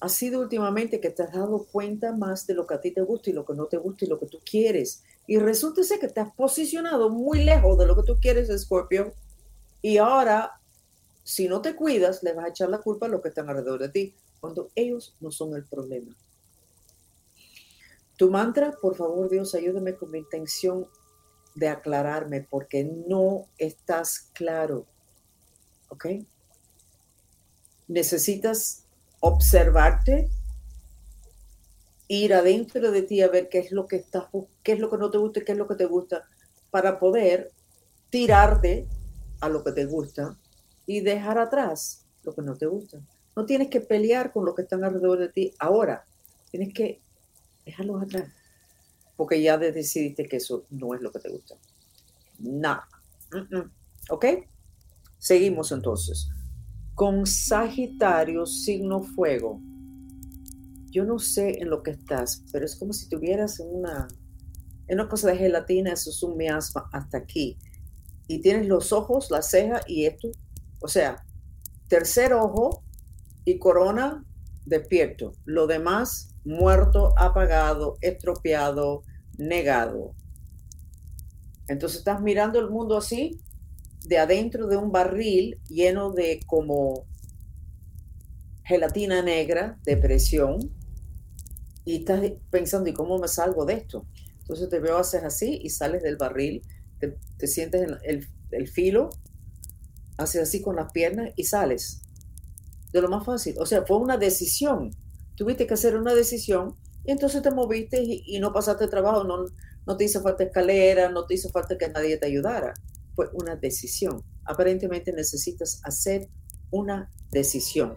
ha 0.00 0.08
sido 0.08 0.40
últimamente 0.40 1.00
que 1.00 1.10
te 1.10 1.22
has 1.22 1.32
dado 1.32 1.66
cuenta 1.70 2.12
más 2.12 2.46
de 2.46 2.54
lo 2.54 2.66
que 2.66 2.74
a 2.74 2.80
ti 2.80 2.90
te 2.90 3.02
gusta 3.02 3.30
y 3.30 3.32
lo 3.32 3.44
que 3.44 3.54
no 3.54 3.66
te 3.66 3.76
gusta 3.76 4.04
y 4.04 4.08
lo 4.08 4.18
que 4.18 4.26
tú 4.26 4.38
quieres. 4.48 5.02
Y 5.26 5.38
resulta 5.38 5.82
ser 5.82 5.98
que 5.98 6.08
te 6.08 6.20
has 6.20 6.32
posicionado 6.34 7.10
muy 7.10 7.42
lejos 7.42 7.76
de 7.78 7.86
lo 7.86 7.96
que 7.96 8.02
tú 8.02 8.18
quieres, 8.20 8.48
Scorpio. 8.60 9.14
Y 9.82 9.98
ahora 9.98 10.60
si 11.24 11.48
no 11.48 11.62
te 11.62 11.74
cuidas, 11.74 12.22
le 12.22 12.34
vas 12.34 12.44
a 12.44 12.48
echar 12.48 12.68
la 12.68 12.78
culpa 12.78 13.06
a 13.06 13.08
los 13.08 13.22
que 13.22 13.28
están 13.28 13.48
alrededor 13.48 13.80
de 13.80 13.88
ti, 13.88 14.14
cuando 14.44 14.70
ellos 14.74 15.16
no 15.20 15.30
son 15.30 15.56
el 15.56 15.64
problema. 15.64 16.14
Tu 18.18 18.30
mantra, 18.30 18.72
por 18.72 18.94
favor 18.94 19.30
Dios, 19.30 19.54
ayúdame 19.54 19.96
con 19.96 20.10
mi 20.10 20.18
intención 20.18 20.86
de 21.54 21.70
aclararme 21.70 22.42
porque 22.42 22.84
no 22.84 23.46
estás 23.56 24.28
claro. 24.34 24.84
¿Ok? 25.88 26.08
Necesitas 27.88 28.84
observarte, 29.20 30.28
ir 32.08 32.34
adentro 32.34 32.90
de 32.90 33.00
ti 33.00 33.22
a 33.22 33.28
ver 33.28 33.48
qué 33.48 33.60
es 33.60 33.72
lo 33.72 33.86
que 33.86 33.96
estás, 33.96 34.26
qué 34.62 34.72
es 34.72 34.78
lo 34.78 34.90
que 34.90 34.98
no 34.98 35.10
te 35.10 35.16
gusta 35.16 35.40
y 35.40 35.44
qué 35.46 35.52
es 35.52 35.58
lo 35.58 35.66
que 35.66 35.76
te 35.76 35.86
gusta, 35.86 36.28
para 36.70 36.98
poder 36.98 37.50
tirarte 38.10 38.86
a 39.40 39.48
lo 39.48 39.64
que 39.64 39.72
te 39.72 39.86
gusta 39.86 40.36
y 40.84 41.00
dejar 41.00 41.38
atrás 41.38 42.04
lo 42.24 42.34
que 42.34 42.42
no 42.42 42.54
te 42.58 42.66
gusta. 42.66 43.00
No 43.36 43.46
tienes 43.46 43.68
que 43.68 43.80
pelear 43.80 44.32
con 44.32 44.44
lo 44.44 44.54
que 44.54 44.62
están 44.62 44.84
alrededor 44.84 45.18
de 45.18 45.28
ti 45.28 45.52
ahora. 45.58 46.06
Tienes 46.50 46.72
que 46.72 47.00
dejarlos 47.64 48.02
atrás. 48.02 48.28
Porque 49.16 49.42
ya 49.42 49.58
decidiste 49.58 50.28
que 50.28 50.36
eso 50.36 50.64
no 50.70 50.94
es 50.94 51.00
lo 51.00 51.12
que 51.12 51.18
te 51.18 51.30
gusta. 51.30 51.56
Nada. 52.38 52.88
¿Ok? 54.10 54.26
Seguimos 55.18 55.72
entonces. 55.72 56.28
Con 56.94 57.26
Sagitario, 57.26 58.46
signo 58.46 59.02
fuego. 59.02 59.60
Yo 60.90 61.04
no 61.04 61.18
sé 61.18 61.60
en 61.60 61.70
lo 61.70 61.82
que 61.82 61.92
estás, 61.92 62.44
pero 62.52 62.64
es 62.64 62.76
como 62.76 62.92
si 62.92 63.08
tuvieras 63.08 63.58
una, 63.58 64.06
una 64.88 65.08
cosa 65.08 65.28
de 65.28 65.38
gelatina, 65.38 65.92
eso 65.92 66.10
es 66.10 66.22
un 66.22 66.36
miasma 66.36 66.88
hasta 66.92 67.18
aquí. 67.18 67.58
Y 68.28 68.40
tienes 68.40 68.68
los 68.68 68.92
ojos, 68.92 69.30
la 69.30 69.42
ceja 69.42 69.80
y 69.88 70.06
esto 70.06 70.30
o 70.84 70.88
sea, 70.88 71.24
tercer 71.88 72.34
ojo 72.34 72.83
y 73.44 73.58
corona 73.58 74.24
despierto. 74.64 75.32
Lo 75.44 75.66
demás 75.66 76.34
muerto, 76.44 77.14
apagado, 77.18 77.96
estropeado, 78.00 79.02
negado. 79.38 80.14
Entonces 81.68 81.98
estás 81.98 82.20
mirando 82.20 82.58
el 82.58 82.70
mundo 82.70 82.96
así, 82.96 83.40
de 84.06 84.18
adentro 84.18 84.66
de 84.66 84.76
un 84.76 84.92
barril 84.92 85.58
lleno 85.68 86.12
de 86.12 86.40
como 86.46 87.06
gelatina 88.64 89.22
negra, 89.22 89.78
depresión, 89.84 90.58
y 91.86 91.96
estás 91.96 92.20
pensando, 92.50 92.88
¿y 92.88 92.94
cómo 92.94 93.18
me 93.18 93.28
salgo 93.28 93.64
de 93.64 93.74
esto? 93.74 94.06
Entonces 94.40 94.68
te 94.68 94.78
veo 94.78 94.98
haces 94.98 95.22
así 95.22 95.58
y 95.62 95.70
sales 95.70 96.02
del 96.02 96.16
barril, 96.16 96.62
te, 96.98 97.46
sientes 97.46 97.82
en 97.82 97.96
el, 98.04 98.26
el 98.50 98.68
filo 98.68 99.10
haces 100.16 100.42
así 100.42 100.62
con 100.62 100.76
las 100.76 100.92
piernas 100.92 101.30
y 101.36 101.44
sales. 101.44 102.03
De 102.94 103.02
lo 103.02 103.08
más 103.08 103.26
fácil. 103.26 103.56
O 103.58 103.66
sea, 103.66 103.84
fue 103.84 103.96
una 103.96 104.16
decisión. 104.16 104.92
Tuviste 105.34 105.66
que 105.66 105.74
hacer 105.74 105.96
una 105.96 106.14
decisión 106.14 106.76
y 107.04 107.10
entonces 107.10 107.42
te 107.42 107.50
moviste 107.50 108.00
y, 108.00 108.38
no 108.38 108.52
pasaste 108.52 108.86
trabajo, 108.86 109.24
no, 109.24 109.46
no 109.84 109.96
te 109.96 110.04
hizo 110.04 110.22
falta 110.22 110.44
escalera, 110.44 111.10
no 111.10 111.26
te 111.26 111.34
hizo 111.34 111.50
falta 111.50 111.76
que 111.76 111.88
nadie 111.88 112.18
te 112.18 112.26
ayudara. 112.26 112.72
Fue 113.16 113.30
una 113.32 113.56
decisión. 113.56 114.22
Aparentemente 114.44 115.12
necesitas 115.12 115.80
hacer 115.82 116.28
una 116.70 117.10
decisión. 117.32 117.96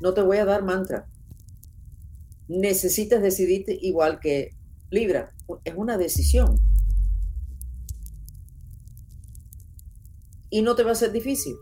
No 0.00 0.14
te 0.14 0.22
voy 0.22 0.38
a 0.38 0.46
dar 0.46 0.64
mantra. 0.64 1.06
Necesitas 2.48 3.20
decidirte 3.20 3.78
igual 3.82 4.18
que 4.18 4.56
Libra, 4.88 5.34
es 5.64 5.74
una 5.76 5.98
decisión. 5.98 6.58
Y 10.48 10.62
no 10.62 10.74
te 10.74 10.84
va 10.84 10.92
a 10.92 10.94
ser 10.94 11.12
difícil. 11.12 11.54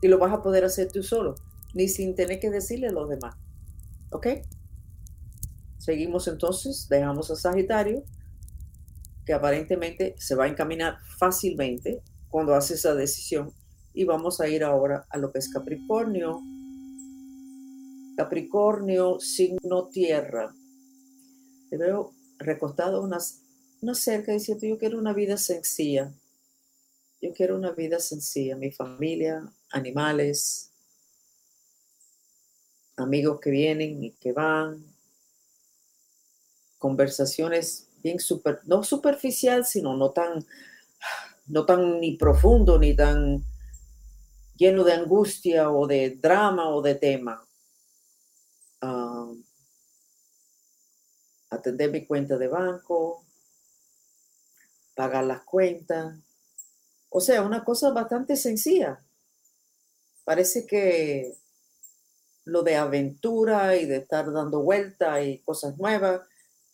Y 0.00 0.08
lo 0.08 0.18
vas 0.18 0.32
a 0.32 0.42
poder 0.42 0.64
hacer 0.64 0.90
tú 0.92 1.02
solo, 1.02 1.34
ni 1.74 1.88
sin 1.88 2.14
tener 2.14 2.40
que 2.40 2.50
decirle 2.50 2.88
a 2.88 2.92
los 2.92 3.08
demás. 3.08 3.36
¿Ok? 4.10 4.26
Seguimos 5.78 6.28
entonces, 6.28 6.88
dejamos 6.88 7.30
a 7.30 7.36
Sagitario, 7.36 8.02
que 9.24 9.32
aparentemente 9.32 10.14
se 10.18 10.34
va 10.34 10.44
a 10.44 10.48
encaminar 10.48 10.98
fácilmente 11.18 12.02
cuando 12.28 12.54
hace 12.54 12.74
esa 12.74 12.94
decisión. 12.94 13.52
Y 13.92 14.04
vamos 14.04 14.40
a 14.40 14.48
ir 14.48 14.64
ahora 14.64 15.06
a 15.10 15.18
lo 15.18 15.32
que 15.32 15.38
es 15.38 15.48
Capricornio. 15.52 16.40
Capricornio, 18.16 19.20
signo 19.20 19.88
tierra. 19.88 20.54
Te 21.70 21.76
veo 21.76 22.12
recostado 22.38 23.02
una, 23.02 23.18
una 23.80 23.94
cerca 23.94 24.32
diciendo, 24.32 24.66
yo 24.66 24.78
quiero 24.78 24.98
una 24.98 25.12
vida 25.12 25.36
sencilla. 25.36 26.12
Yo 27.20 27.32
quiero 27.32 27.56
una 27.56 27.72
vida 27.72 27.98
sencilla, 27.98 28.56
mi 28.56 28.70
familia, 28.70 29.42
animales, 29.70 30.70
amigos 32.96 33.40
que 33.40 33.50
vienen 33.50 34.02
y 34.02 34.12
que 34.12 34.32
van, 34.32 34.84
conversaciones 36.78 37.88
bien 38.02 38.20
super, 38.20 38.60
no 38.64 38.82
superficial, 38.82 39.64
sino 39.64 39.96
no 39.96 40.10
tan, 40.10 40.46
no 41.46 41.66
tan 41.66 42.00
ni 42.00 42.16
profundo 42.16 42.78
ni 42.78 42.94
tan 42.94 43.42
lleno 44.56 44.84
de 44.84 44.92
angustia 44.92 45.70
o 45.70 45.86
de 45.86 46.16
drama 46.20 46.68
o 46.68 46.82
de 46.82 46.94
tema. 46.94 47.44
Ah, 48.80 49.32
atender 51.50 51.90
mi 51.90 52.06
cuenta 52.06 52.36
de 52.36 52.48
banco, 52.48 53.24
pagar 54.94 55.24
las 55.24 55.42
cuentas. 55.42 56.16
O 57.08 57.20
sea, 57.20 57.42
una 57.42 57.64
cosa 57.64 57.90
bastante 57.90 58.36
sencilla. 58.36 59.00
Parece 60.28 60.66
que 60.66 61.38
lo 62.44 62.62
de 62.62 62.76
aventura 62.76 63.76
y 63.76 63.86
de 63.86 63.96
estar 63.96 64.30
dando 64.30 64.60
vuelta 64.60 65.22
y 65.22 65.38
cosas 65.38 65.78
nuevas 65.78 66.20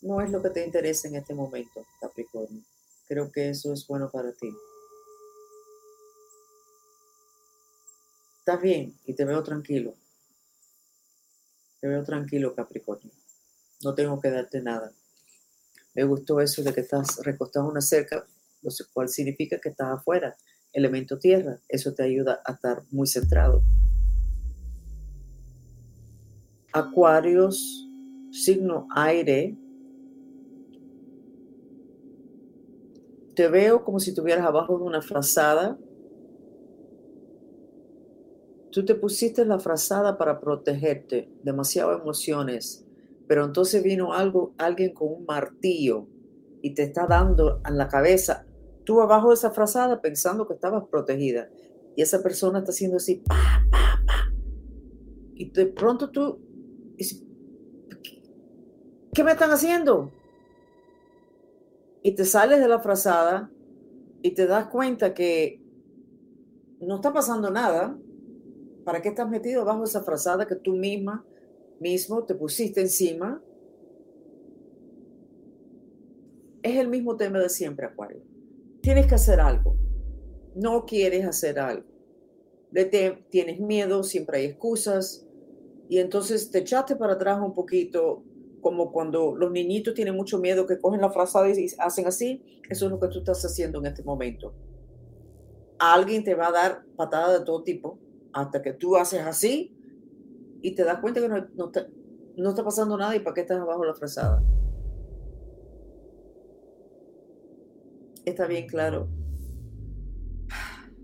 no 0.01 0.19
es 0.19 0.29
lo 0.29 0.41
que 0.41 0.49
te 0.49 0.65
interesa 0.65 1.07
en 1.07 1.15
este 1.15 1.33
momento, 1.33 1.87
Capricornio. 2.01 2.61
Creo 3.07 3.31
que 3.31 3.51
eso 3.51 3.71
es 3.71 3.87
bueno 3.87 4.11
para 4.11 4.33
ti. 4.33 4.53
Estás 8.39 8.61
bien 8.61 8.99
y 9.05 9.13
te 9.13 9.23
veo 9.23 9.41
tranquilo. 9.41 9.93
Te 11.79 11.87
veo 11.87 12.03
tranquilo, 12.03 12.53
Capricornio. 12.53 13.13
No 13.83 13.95
tengo 13.95 14.19
que 14.19 14.31
darte 14.31 14.59
nada. 14.59 14.91
Me 15.93 16.03
gustó 16.03 16.41
eso 16.41 16.61
de 16.61 16.73
que 16.73 16.81
estás 16.81 17.23
recostado 17.23 17.69
una 17.69 17.79
cerca, 17.79 18.27
lo 18.61 18.71
cual 18.91 19.07
significa 19.07 19.61
que 19.61 19.69
estás 19.69 19.97
afuera, 19.97 20.35
elemento 20.75 21.17
tierra. 21.17 21.59
Eso 21.67 21.93
te 21.93 22.03
ayuda 22.03 22.41
a 22.45 22.53
estar 22.53 22.83
muy 22.91 23.07
centrado. 23.07 23.63
Acuarios, 26.73 27.89
signo 28.31 28.87
aire, 28.95 29.57
Te 33.35 33.49
veo 33.49 33.83
como 33.83 33.99
si 33.99 34.11
estuvieras 34.11 34.45
abajo 34.45 34.77
de 34.77 34.85
una 34.85 35.01
frazada. 35.01 35.77
Tú 38.71 38.85
te 38.85 38.95
pusiste 38.95 39.43
la 39.45 39.59
frazada 39.59 40.17
para 40.17 40.39
protegerte, 40.39 41.29
demasiadas 41.43 41.99
emociones, 42.01 42.85
pero 43.27 43.43
entonces 43.43 43.83
vino 43.83 44.13
algo, 44.13 44.53
alguien 44.57 44.93
con 44.93 45.09
un 45.11 45.25
martillo 45.25 46.07
y 46.61 46.73
te 46.73 46.83
está 46.83 47.07
dando 47.07 47.61
en 47.67 47.77
la 47.77 47.89
cabeza. 47.89 48.45
Tú 48.85 49.01
abajo 49.01 49.29
de 49.29 49.35
esa 49.35 49.51
frazada 49.51 50.01
pensando 50.01 50.47
que 50.47 50.53
estabas 50.53 50.85
protegida 50.87 51.49
y 51.95 52.01
esa 52.01 52.21
persona 52.21 52.59
está 52.59 52.71
haciendo 52.71 52.97
así, 52.97 53.15
pa, 53.15 53.35
pa, 53.69 54.01
pa. 54.05 54.31
Y 55.35 55.49
de 55.51 55.65
pronto 55.65 56.09
tú, 56.11 56.39
¿qué 59.13 59.23
me 59.23 59.31
están 59.31 59.51
haciendo? 59.51 60.11
y 62.05 62.11
te 62.11 62.23
sales 62.23 62.59
de 62.59 62.67
la 62.67 62.77
frazada 62.77 63.49
y 64.21 64.35
te 64.35 64.45
das 64.45 64.67
cuenta 64.67 65.15
que 65.15 65.59
no 66.79 66.97
está 66.97 67.11
pasando 67.11 67.49
nada, 67.49 67.97
¿para 68.83 69.01
qué 69.01 69.09
estás 69.09 69.27
metido 69.27 69.65
bajo 69.65 69.85
esa 69.85 70.03
frazada 70.03 70.45
que 70.45 70.53
tú 70.53 70.73
misma, 70.75 71.25
mismo 71.79 72.23
te 72.23 72.35
pusiste 72.35 72.79
encima? 72.79 73.41
Es 76.61 76.77
el 76.77 76.89
mismo 76.89 77.17
tema 77.17 77.39
de 77.39 77.49
siempre, 77.49 77.87
Acuario. 77.87 78.21
Tienes 78.85 79.07
que 79.07 79.15
hacer 79.15 79.39
algo. 79.39 79.75
No 80.53 80.85
quieres 80.85 81.25
hacer 81.25 81.57
algo. 81.57 81.87
tienes 83.31 83.59
miedo, 83.59 84.03
siempre 84.03 84.37
hay 84.37 84.45
excusas. 84.45 85.25
Y 85.89 85.97
entonces 85.97 86.51
te 86.51 86.59
echaste 86.59 86.95
para 86.95 87.13
atrás 87.13 87.39
un 87.41 87.55
poquito, 87.55 88.23
como 88.61 88.91
cuando 88.91 89.35
los 89.35 89.49
niñitos 89.51 89.95
tienen 89.95 90.15
mucho 90.15 90.37
miedo 90.37 90.67
que 90.67 90.77
cogen 90.77 91.01
la 91.01 91.09
frazada 91.09 91.49
y 91.49 91.65
hacen 91.79 92.05
así, 92.05 92.43
eso 92.69 92.85
es 92.85 92.91
lo 92.91 92.99
que 92.99 93.07
tú 93.07 93.19
estás 93.19 93.43
haciendo 93.43 93.79
en 93.79 93.87
este 93.87 94.03
momento. 94.03 94.53
Alguien 95.79 96.23
te 96.23 96.35
va 96.35 96.49
a 96.49 96.51
dar 96.51 96.85
patadas 96.95 97.39
de 97.39 97.43
todo 97.43 97.63
tipo 97.63 97.97
hasta 98.33 98.61
que 98.61 98.73
tú 98.73 98.97
haces 98.97 99.21
así 99.21 99.75
y 100.61 100.75
te 100.75 100.83
das 100.83 100.99
cuenta 100.99 101.21
que 101.21 101.27
no, 101.27 101.43
no, 101.55 102.49
está, 102.49 102.63
pasando 102.63 102.95
nada 102.99 103.15
y 103.15 103.19
para 103.19 103.33
qué 103.33 103.41
estás 103.41 103.59
abajo 103.59 103.81
de 103.81 103.87
la 103.87 103.95
frazada. 103.95 104.43
Está 108.25 108.47
bien 108.47 108.67
claro 108.67 109.07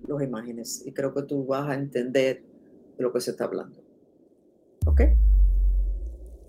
los 0.07 0.21
imágenes 0.21 0.81
y 0.85 0.91
creo 0.91 1.13
que 1.13 1.23
tú 1.23 1.45
vas 1.45 1.69
a 1.69 1.75
entender 1.75 2.43
de 2.97 3.03
lo 3.03 3.13
que 3.13 3.21
se 3.21 3.31
está 3.31 3.45
hablando. 3.45 3.81
¿Ok? 4.85 5.01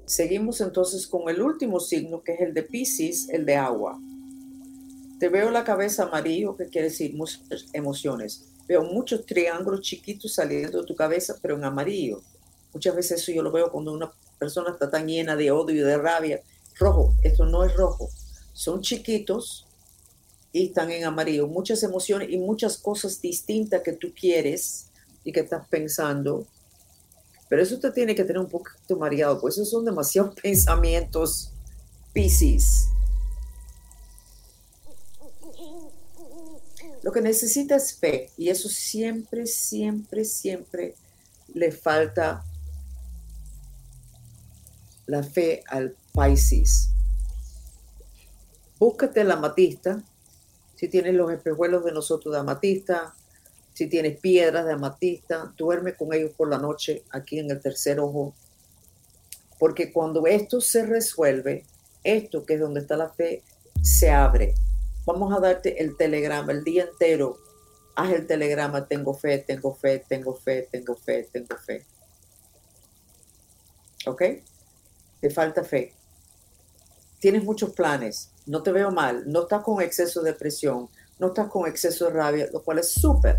Seguimos 0.06 0.60
entonces 0.60 1.06
con 1.06 1.28
el 1.28 1.40
último 1.40 1.78
signo, 1.78 2.22
que 2.22 2.34
es 2.34 2.40
el 2.40 2.54
de 2.54 2.62
Pisces, 2.62 3.28
el 3.28 3.46
de 3.46 3.56
agua. 3.56 4.00
Te 5.18 5.28
veo 5.28 5.50
la 5.50 5.62
cabeza 5.62 6.04
amarillo, 6.04 6.56
que 6.56 6.66
quiere 6.66 6.88
decir 6.88 7.14
muchas 7.14 7.66
emociones. 7.72 8.52
Veo 8.66 8.82
muchos 8.82 9.24
triángulos 9.26 9.82
chiquitos 9.82 10.34
saliendo 10.34 10.80
de 10.80 10.86
tu 10.86 10.96
cabeza, 10.96 11.36
pero 11.40 11.56
en 11.56 11.64
amarillo. 11.64 12.22
Muchas 12.74 12.96
veces 12.96 13.20
eso 13.20 13.32
yo 13.32 13.42
lo 13.42 13.52
veo 13.52 13.70
cuando 13.70 13.92
una 13.92 14.10
persona 14.38 14.70
está 14.70 14.90
tan 14.90 15.06
llena 15.06 15.36
de 15.36 15.50
odio 15.50 15.76
y 15.76 15.86
de 15.86 15.98
rabia. 15.98 16.40
Rojo, 16.78 17.14
esto 17.22 17.44
no 17.44 17.64
es 17.64 17.76
rojo. 17.76 18.08
Son 18.52 18.80
chiquitos 18.80 19.68
y 20.52 20.66
están 20.66 20.90
en 20.90 21.04
amarillo. 21.04 21.48
Muchas 21.48 21.82
emociones 21.82 22.28
y 22.30 22.38
muchas 22.38 22.76
cosas 22.78 23.20
distintas 23.20 23.82
que 23.82 23.92
tú 23.92 24.12
quieres 24.14 24.86
y 25.24 25.32
que 25.32 25.40
estás 25.40 25.66
pensando 25.68 26.46
pero 27.52 27.64
eso 27.64 27.74
usted 27.74 27.92
tiene 27.92 28.14
que 28.14 28.24
tener 28.24 28.38
un 28.40 28.48
poquito 28.48 28.96
mareado, 28.96 29.38
pues 29.38 29.56
esos 29.56 29.68
son 29.68 29.84
demasiados 29.84 30.34
pensamientos 30.42 31.50
Pisces. 32.14 32.88
Lo 37.02 37.12
que 37.12 37.20
necesita 37.20 37.76
es 37.76 37.94
fe 37.94 38.30
y 38.38 38.48
eso 38.48 38.70
siempre, 38.70 39.46
siempre, 39.46 40.24
siempre 40.24 40.94
le 41.52 41.72
falta 41.72 42.42
la 45.04 45.22
fe 45.22 45.62
al 45.68 45.94
Pisces. 46.14 46.88
Búscate 48.78 49.24
la 49.24 49.34
amatista, 49.34 50.02
si 50.82 50.88
tienes 50.88 51.14
los 51.14 51.30
espejuelos 51.30 51.84
de 51.84 51.92
nosotros 51.92 52.34
de 52.34 52.40
amatista, 52.40 53.14
si 53.72 53.86
tienes 53.86 54.18
piedras 54.18 54.66
de 54.66 54.72
amatista, 54.72 55.54
duerme 55.56 55.94
con 55.94 56.12
ellos 56.12 56.32
por 56.36 56.50
la 56.50 56.58
noche 56.58 57.04
aquí 57.10 57.38
en 57.38 57.52
el 57.52 57.60
tercer 57.60 58.00
ojo. 58.00 58.34
Porque 59.60 59.92
cuando 59.92 60.26
esto 60.26 60.60
se 60.60 60.84
resuelve, 60.84 61.64
esto 62.02 62.44
que 62.44 62.54
es 62.54 62.60
donde 62.60 62.80
está 62.80 62.96
la 62.96 63.10
fe, 63.10 63.44
se 63.80 64.10
abre. 64.10 64.56
Vamos 65.06 65.32
a 65.32 65.38
darte 65.38 65.80
el 65.80 65.96
telegrama 65.96 66.50
el 66.50 66.64
día 66.64 66.82
entero. 66.82 67.38
Haz 67.94 68.14
el 68.14 68.26
telegrama, 68.26 68.88
tengo 68.88 69.14
fe, 69.14 69.38
tengo 69.38 69.76
fe, 69.76 70.04
tengo 70.08 70.34
fe, 70.34 70.68
tengo 70.68 70.96
fe, 70.96 71.28
tengo 71.30 71.56
fe. 71.58 71.86
¿Ok? 74.06 74.22
Te 75.20 75.30
falta 75.30 75.62
fe. 75.62 75.92
Tienes 77.22 77.42
muchos 77.42 77.70
planes. 77.70 78.32
No 78.44 78.62
te 78.62 78.70
veo 78.70 78.90
mal. 78.90 79.24
No 79.26 79.44
estás 79.44 79.64
con 79.64 79.80
exceso 79.80 80.20
de 80.20 80.34
presión. 80.34 80.90
No 81.18 81.28
estás 81.28 81.48
con 81.48 81.66
exceso 81.66 82.04
de 82.04 82.10
rabia, 82.10 82.48
lo 82.52 82.62
cual 82.62 82.80
es 82.80 82.90
súper 82.90 83.38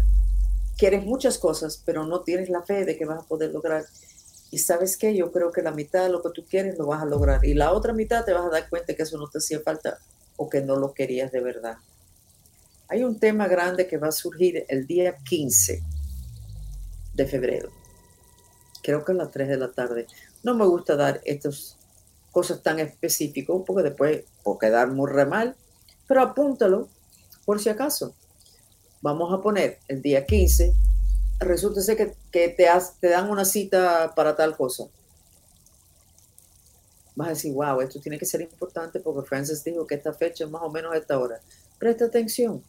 quieres 0.77 1.05
muchas 1.05 1.37
cosas, 1.37 1.81
pero 1.85 2.05
no 2.05 2.21
tienes 2.21 2.49
la 2.49 2.63
fe 2.63 2.85
de 2.85 2.97
que 2.97 3.05
vas 3.05 3.23
a 3.23 3.27
poder 3.27 3.51
lograr. 3.51 3.85
Y 4.51 4.59
sabes 4.59 4.97
qué, 4.97 5.15
yo 5.15 5.31
creo 5.31 5.51
que 5.51 5.61
la 5.61 5.71
mitad 5.71 6.03
de 6.03 6.09
lo 6.09 6.21
que 6.21 6.29
tú 6.29 6.45
quieres 6.45 6.77
lo 6.77 6.85
vas 6.85 7.01
a 7.01 7.05
lograr. 7.05 7.43
Y 7.43 7.53
la 7.53 7.71
otra 7.71 7.93
mitad 7.93 8.23
te 8.23 8.33
vas 8.33 8.45
a 8.45 8.49
dar 8.49 8.69
cuenta 8.69 8.93
que 8.93 9.03
eso 9.03 9.17
no 9.17 9.27
te 9.27 9.39
hacía 9.39 9.59
falta 9.61 9.99
o 10.37 10.49
que 10.49 10.61
no 10.61 10.75
lo 10.75 10.93
querías 10.93 11.31
de 11.31 11.41
verdad. 11.41 11.77
Hay 12.87 13.03
un 13.03 13.19
tema 13.19 13.47
grande 13.47 13.87
que 13.87 13.97
va 13.97 14.09
a 14.09 14.11
surgir 14.11 14.65
el 14.67 14.85
día 14.85 15.17
15 15.17 15.81
de 17.13 17.25
febrero. 17.25 17.71
Creo 18.83 19.03
que 19.05 19.13
a 19.13 19.15
las 19.15 19.31
3 19.31 19.47
de 19.47 19.57
la 19.57 19.71
tarde. 19.71 20.05
No 20.43 20.53
me 20.53 20.65
gusta 20.65 20.95
dar 20.95 21.21
estos 21.23 21.77
cosas 22.33 22.61
tan 22.63 22.79
específicas 22.79 23.55
porque 23.65 23.83
después 23.83 24.25
puede 24.43 24.59
quedar 24.59 24.91
muy 24.91 25.09
re 25.09 25.25
mal, 25.25 25.55
pero 26.07 26.23
apúntalo 26.23 26.89
por 27.45 27.61
si 27.61 27.69
acaso. 27.69 28.13
Vamos 29.01 29.31
a 29.31 29.41
poner 29.41 29.79
el 29.87 30.01
día 30.01 30.25
15, 30.25 30.73
resulta 31.39 31.81
ser 31.81 32.15
que, 32.31 32.49
te, 32.49 33.07
dan 33.07 33.29
una 33.29 33.45
cita 33.45 34.13
para 34.15 34.35
tal 34.35 34.57
cosa. 34.57 34.85
Vas 37.15 37.27
a 37.27 37.31
decir, 37.31 37.53
wow, 37.53 37.79
esto 37.81 37.99
tiene 38.01 38.17
que 38.17 38.25
ser 38.25 38.41
importante 38.41 38.99
porque 38.99 39.27
Francis 39.27 39.63
dijo 39.63 39.85
que 39.85 39.95
esta 39.95 40.13
fecha 40.13 40.45
es 40.45 40.49
más 40.49 40.63
o 40.63 40.71
menos 40.71 40.95
esta 40.95 41.19
hora. 41.19 41.39
Presta 41.77 42.05
atención 42.05 42.63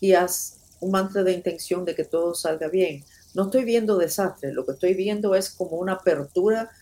y 0.00 0.14
haz 0.14 0.58
un 0.80 0.90
mantra 0.90 1.22
de 1.22 1.32
intención 1.32 1.84
de 1.84 1.94
que 1.94 2.04
todo 2.04 2.34
salga 2.34 2.66
bien. 2.66 3.04
No 3.34 3.44
estoy 3.44 3.64
viendo 3.64 3.98
desastre, 3.98 4.52
lo 4.52 4.66
que 4.66 4.72
estoy 4.72 4.94
viendo 4.94 5.36
es 5.36 5.50
como 5.50 5.76
una 5.76 5.92
apertura 5.92 6.72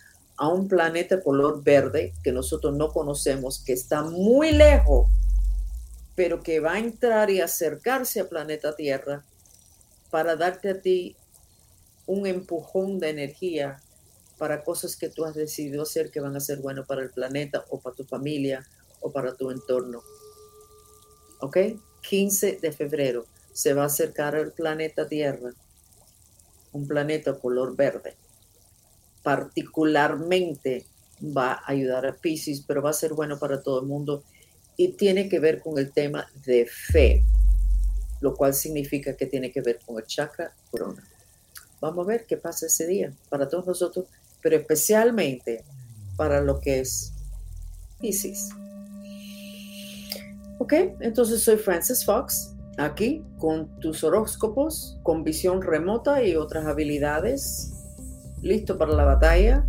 a 0.41 0.49
un 0.49 0.69
planeta 0.69 1.21
color 1.21 1.63
verde 1.63 2.15
que 2.25 2.33
nosotros 2.33 2.75
no 2.75 2.89
conocemos, 2.89 3.63
que 3.63 3.75
está 3.75 4.03
muy 4.03 4.53
lejos, 4.53 5.07
pero 6.17 6.43
que 6.43 6.61
va 6.61 6.73
a 6.73 6.79
entrar 6.79 7.29
y 7.29 7.43
acercarse 7.43 8.21
al 8.21 8.29
planeta 8.29 8.75
Tierra 8.75 9.23
para 10.11 10.37
darte 10.37 10.71
a 10.71 10.81
ti 10.81 11.15
un 12.07 12.27
empujón 12.27 12.99
de 13.01 13.11
energía 13.11 13.83
para 14.39 14.65
cosas 14.65 14.97
que 14.97 15.11
tú 15.11 15.27
has 15.27 15.35
decidido 15.35 15.83
hacer 15.83 16.11
que 16.11 16.21
van 16.21 16.35
a 16.35 16.41
ser 16.41 16.61
buenas 16.61 16.87
para 16.87 17.03
el 17.03 17.11
planeta 17.11 17.67
o 17.69 17.79
para 17.79 17.95
tu 17.95 18.05
familia 18.05 18.67
o 19.03 19.13
para 19.13 19.35
tu 19.35 19.51
entorno. 19.51 20.01
¿Ok? 21.41 21.59
15 22.09 22.61
de 22.63 22.73
febrero 22.73 23.27
se 23.53 23.75
va 23.75 23.83
a 23.83 23.87
acercar 23.87 24.37
al 24.37 24.53
planeta 24.53 25.07
Tierra, 25.07 25.53
un 26.73 26.89
planeta 26.89 27.39
color 27.39 27.77
verde 27.77 28.17
particularmente 29.23 30.87
va 31.23 31.53
a 31.53 31.71
ayudar 31.73 32.07
a 32.07 32.17
Pisces, 32.17 32.63
pero 32.67 32.83
va 32.83 32.91
a 32.91 32.95
ser 32.95 33.13
bueno 33.13 33.39
para 33.39 33.63
todo 33.63 33.81
el 33.81 33.87
mundo 33.87 34.25
y 34.77 34.93
tiene 34.93 35.29
que 35.29 35.39
ver 35.39 35.61
con 35.61 35.79
el 35.79 35.93
tema 35.93 36.27
de 36.47 36.67
fe, 36.67 37.23
lo 38.21 38.35
cual 38.35 38.55
significa 38.55 39.15
que 39.15 39.27
tiene 39.27 39.53
que 39.53 39.61
ver 39.61 39.79
con 39.85 39.99
el 39.99 40.07
chakra 40.07 40.55
corona. 40.71 41.03
Vamos 41.81 42.07
a 42.07 42.09
ver 42.09 42.27
qué 42.27 42.37
pasa 42.37 42.67
ese 42.67 42.87
día 42.87 43.13
para 43.29 43.49
todos 43.49 43.67
nosotros, 43.67 44.07
pero 44.43 44.57
especialmente 44.57 45.65
para 46.17 46.41
lo 46.41 46.61
que 46.61 46.81
es 46.81 47.13
Pisces. 48.01 48.51
Ok, 50.59 50.73
entonces 51.01 51.43
soy 51.43 51.57
Francis 51.57 52.05
Fox, 52.05 52.55
aquí 52.77 53.23
con 53.39 53.81
tus 53.81 54.05
horóscopos, 54.05 54.99
con 55.03 55.25
visión 55.25 55.63
remota 55.63 56.23
y 56.23 56.37
otras 56.37 56.67
habilidades 56.67 57.80
listo 58.43 58.79
para 58.79 58.93
la 58.93 59.05
batalla, 59.05 59.67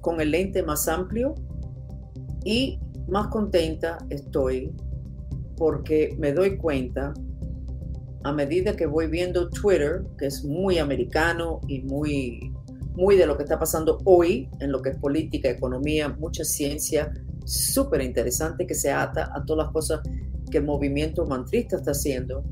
con 0.00 0.20
el 0.20 0.30
lente 0.30 0.62
más 0.62 0.88
amplio 0.88 1.34
y 2.44 2.80
más 3.08 3.28
contenta 3.28 3.98
estoy 4.08 4.72
porque 5.56 6.16
me 6.18 6.32
doy 6.32 6.56
cuenta 6.56 7.12
a 8.22 8.32
medida 8.32 8.76
que 8.76 8.86
voy 8.86 9.06
viendo 9.08 9.50
Twitter, 9.50 10.04
que 10.18 10.26
es 10.26 10.44
muy 10.44 10.78
americano 10.78 11.60
y 11.68 11.80
muy, 11.82 12.52
muy 12.94 13.16
de 13.16 13.26
lo 13.26 13.36
que 13.36 13.44
está 13.44 13.58
pasando 13.58 13.98
hoy 14.04 14.48
en 14.60 14.72
lo 14.72 14.82
que 14.82 14.90
es 14.90 14.98
política, 14.98 15.48
economía, 15.48 16.08
mucha 16.08 16.44
ciencia, 16.44 17.12
súper 17.44 18.02
interesante 18.02 18.66
que 18.66 18.74
se 18.74 18.90
ata 18.90 19.30
a 19.34 19.44
todas 19.44 19.66
las 19.66 19.72
cosas 19.72 20.00
que 20.50 20.58
el 20.58 20.64
movimiento 20.64 21.26
mantrista 21.26 21.76
está 21.76 21.92
haciendo. 21.92 22.44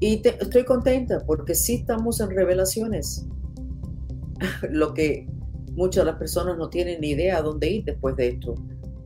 Y 0.00 0.22
estoy 0.24 0.64
contenta 0.64 1.24
porque 1.26 1.54
sí 1.54 1.76
estamos 1.76 2.20
en 2.20 2.30
revelaciones. 2.30 3.26
lo 4.70 4.94
que 4.94 5.26
muchas 5.72 6.04
de 6.04 6.10
las 6.10 6.18
personas 6.18 6.56
no 6.58 6.68
tienen 6.68 7.00
ni 7.00 7.10
idea 7.10 7.38
a 7.38 7.42
dónde 7.42 7.70
ir 7.70 7.84
después 7.84 8.16
de 8.16 8.28
esto. 8.28 8.54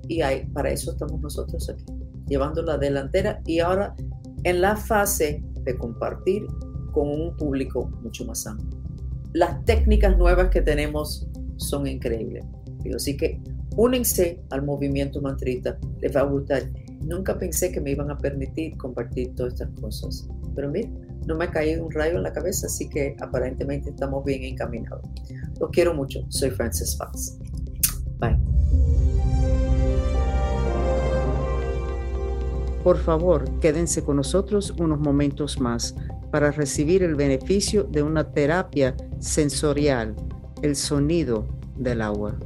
Y 0.09 0.23
hay, 0.23 0.47
para 0.47 0.71
eso 0.71 0.93
estamos 0.93 1.21
nosotros 1.21 1.69
aquí, 1.69 1.85
llevando 2.27 2.63
la 2.63 2.79
delantera 2.79 3.41
y 3.47 3.61
ahora 3.61 3.95
en 4.45 4.61
la 4.61 4.77
fase 4.77 5.43
de 5.65 5.77
compartir 5.77 6.47
con 6.93 7.09
un 7.09 7.37
público 7.37 7.91
mucho 8.03 8.25
más 8.25 8.47
amplio. 8.47 8.81
Las 9.33 9.65
técnicas 9.65 10.17
nuevas 10.19 10.49
que 10.51 10.61
tenemos 10.61 11.29
son 11.57 11.87
increíbles. 11.87 12.45
Así 12.95 13.17
que 13.17 13.41
únense 13.77 14.43
al 14.51 14.63
movimiento 14.63 15.21
mantrita, 15.21 15.79
les 16.01 16.15
va 16.15 16.21
a 16.21 16.25
gustar. 16.25 16.65
Nunca 17.03 17.39
pensé 17.39 17.73
que 17.73 17.81
me 17.81 17.93
iban 17.93 18.11
a 18.11 18.19
permitir 18.19 18.77
compartir 18.77 19.35
todas 19.35 19.55
estas 19.55 19.71
cosas. 19.81 20.29
Pero 20.55 20.71
miren, 20.71 21.12
no 21.27 21.37
me 21.37 21.45
ha 21.45 21.51
caído 21.51 21.85
un 21.85 21.93
rayo 21.93 22.17
en 22.17 22.23
la 22.23 22.33
cabeza, 22.33 22.67
así 22.67 22.89
que 22.89 23.17
aparentemente 23.21 23.91
estamos 23.91 24.25
bien 24.25 24.43
encaminados. 24.45 25.03
Los 25.61 25.71
quiero 25.71 25.95
mucho. 25.95 26.21
Soy 26.29 26.51
Frances 26.51 26.97
Fox. 26.97 27.39
Bye. 28.19 28.39
Por 32.83 32.99
favor, 32.99 33.45
quédense 33.61 34.03
con 34.03 34.17
nosotros 34.17 34.75
unos 34.79 34.99
momentos 34.99 35.61
más 35.61 35.95
para 36.33 36.51
recibir 36.51 37.05
el 37.05 37.15
beneficio 37.15 37.85
de 37.85 38.03
una 38.03 38.33
terapia 38.33 38.97
sensorial, 39.21 40.17
el 40.63 40.75
sonido 40.75 41.47
del 41.77 42.01
agua. 42.01 42.37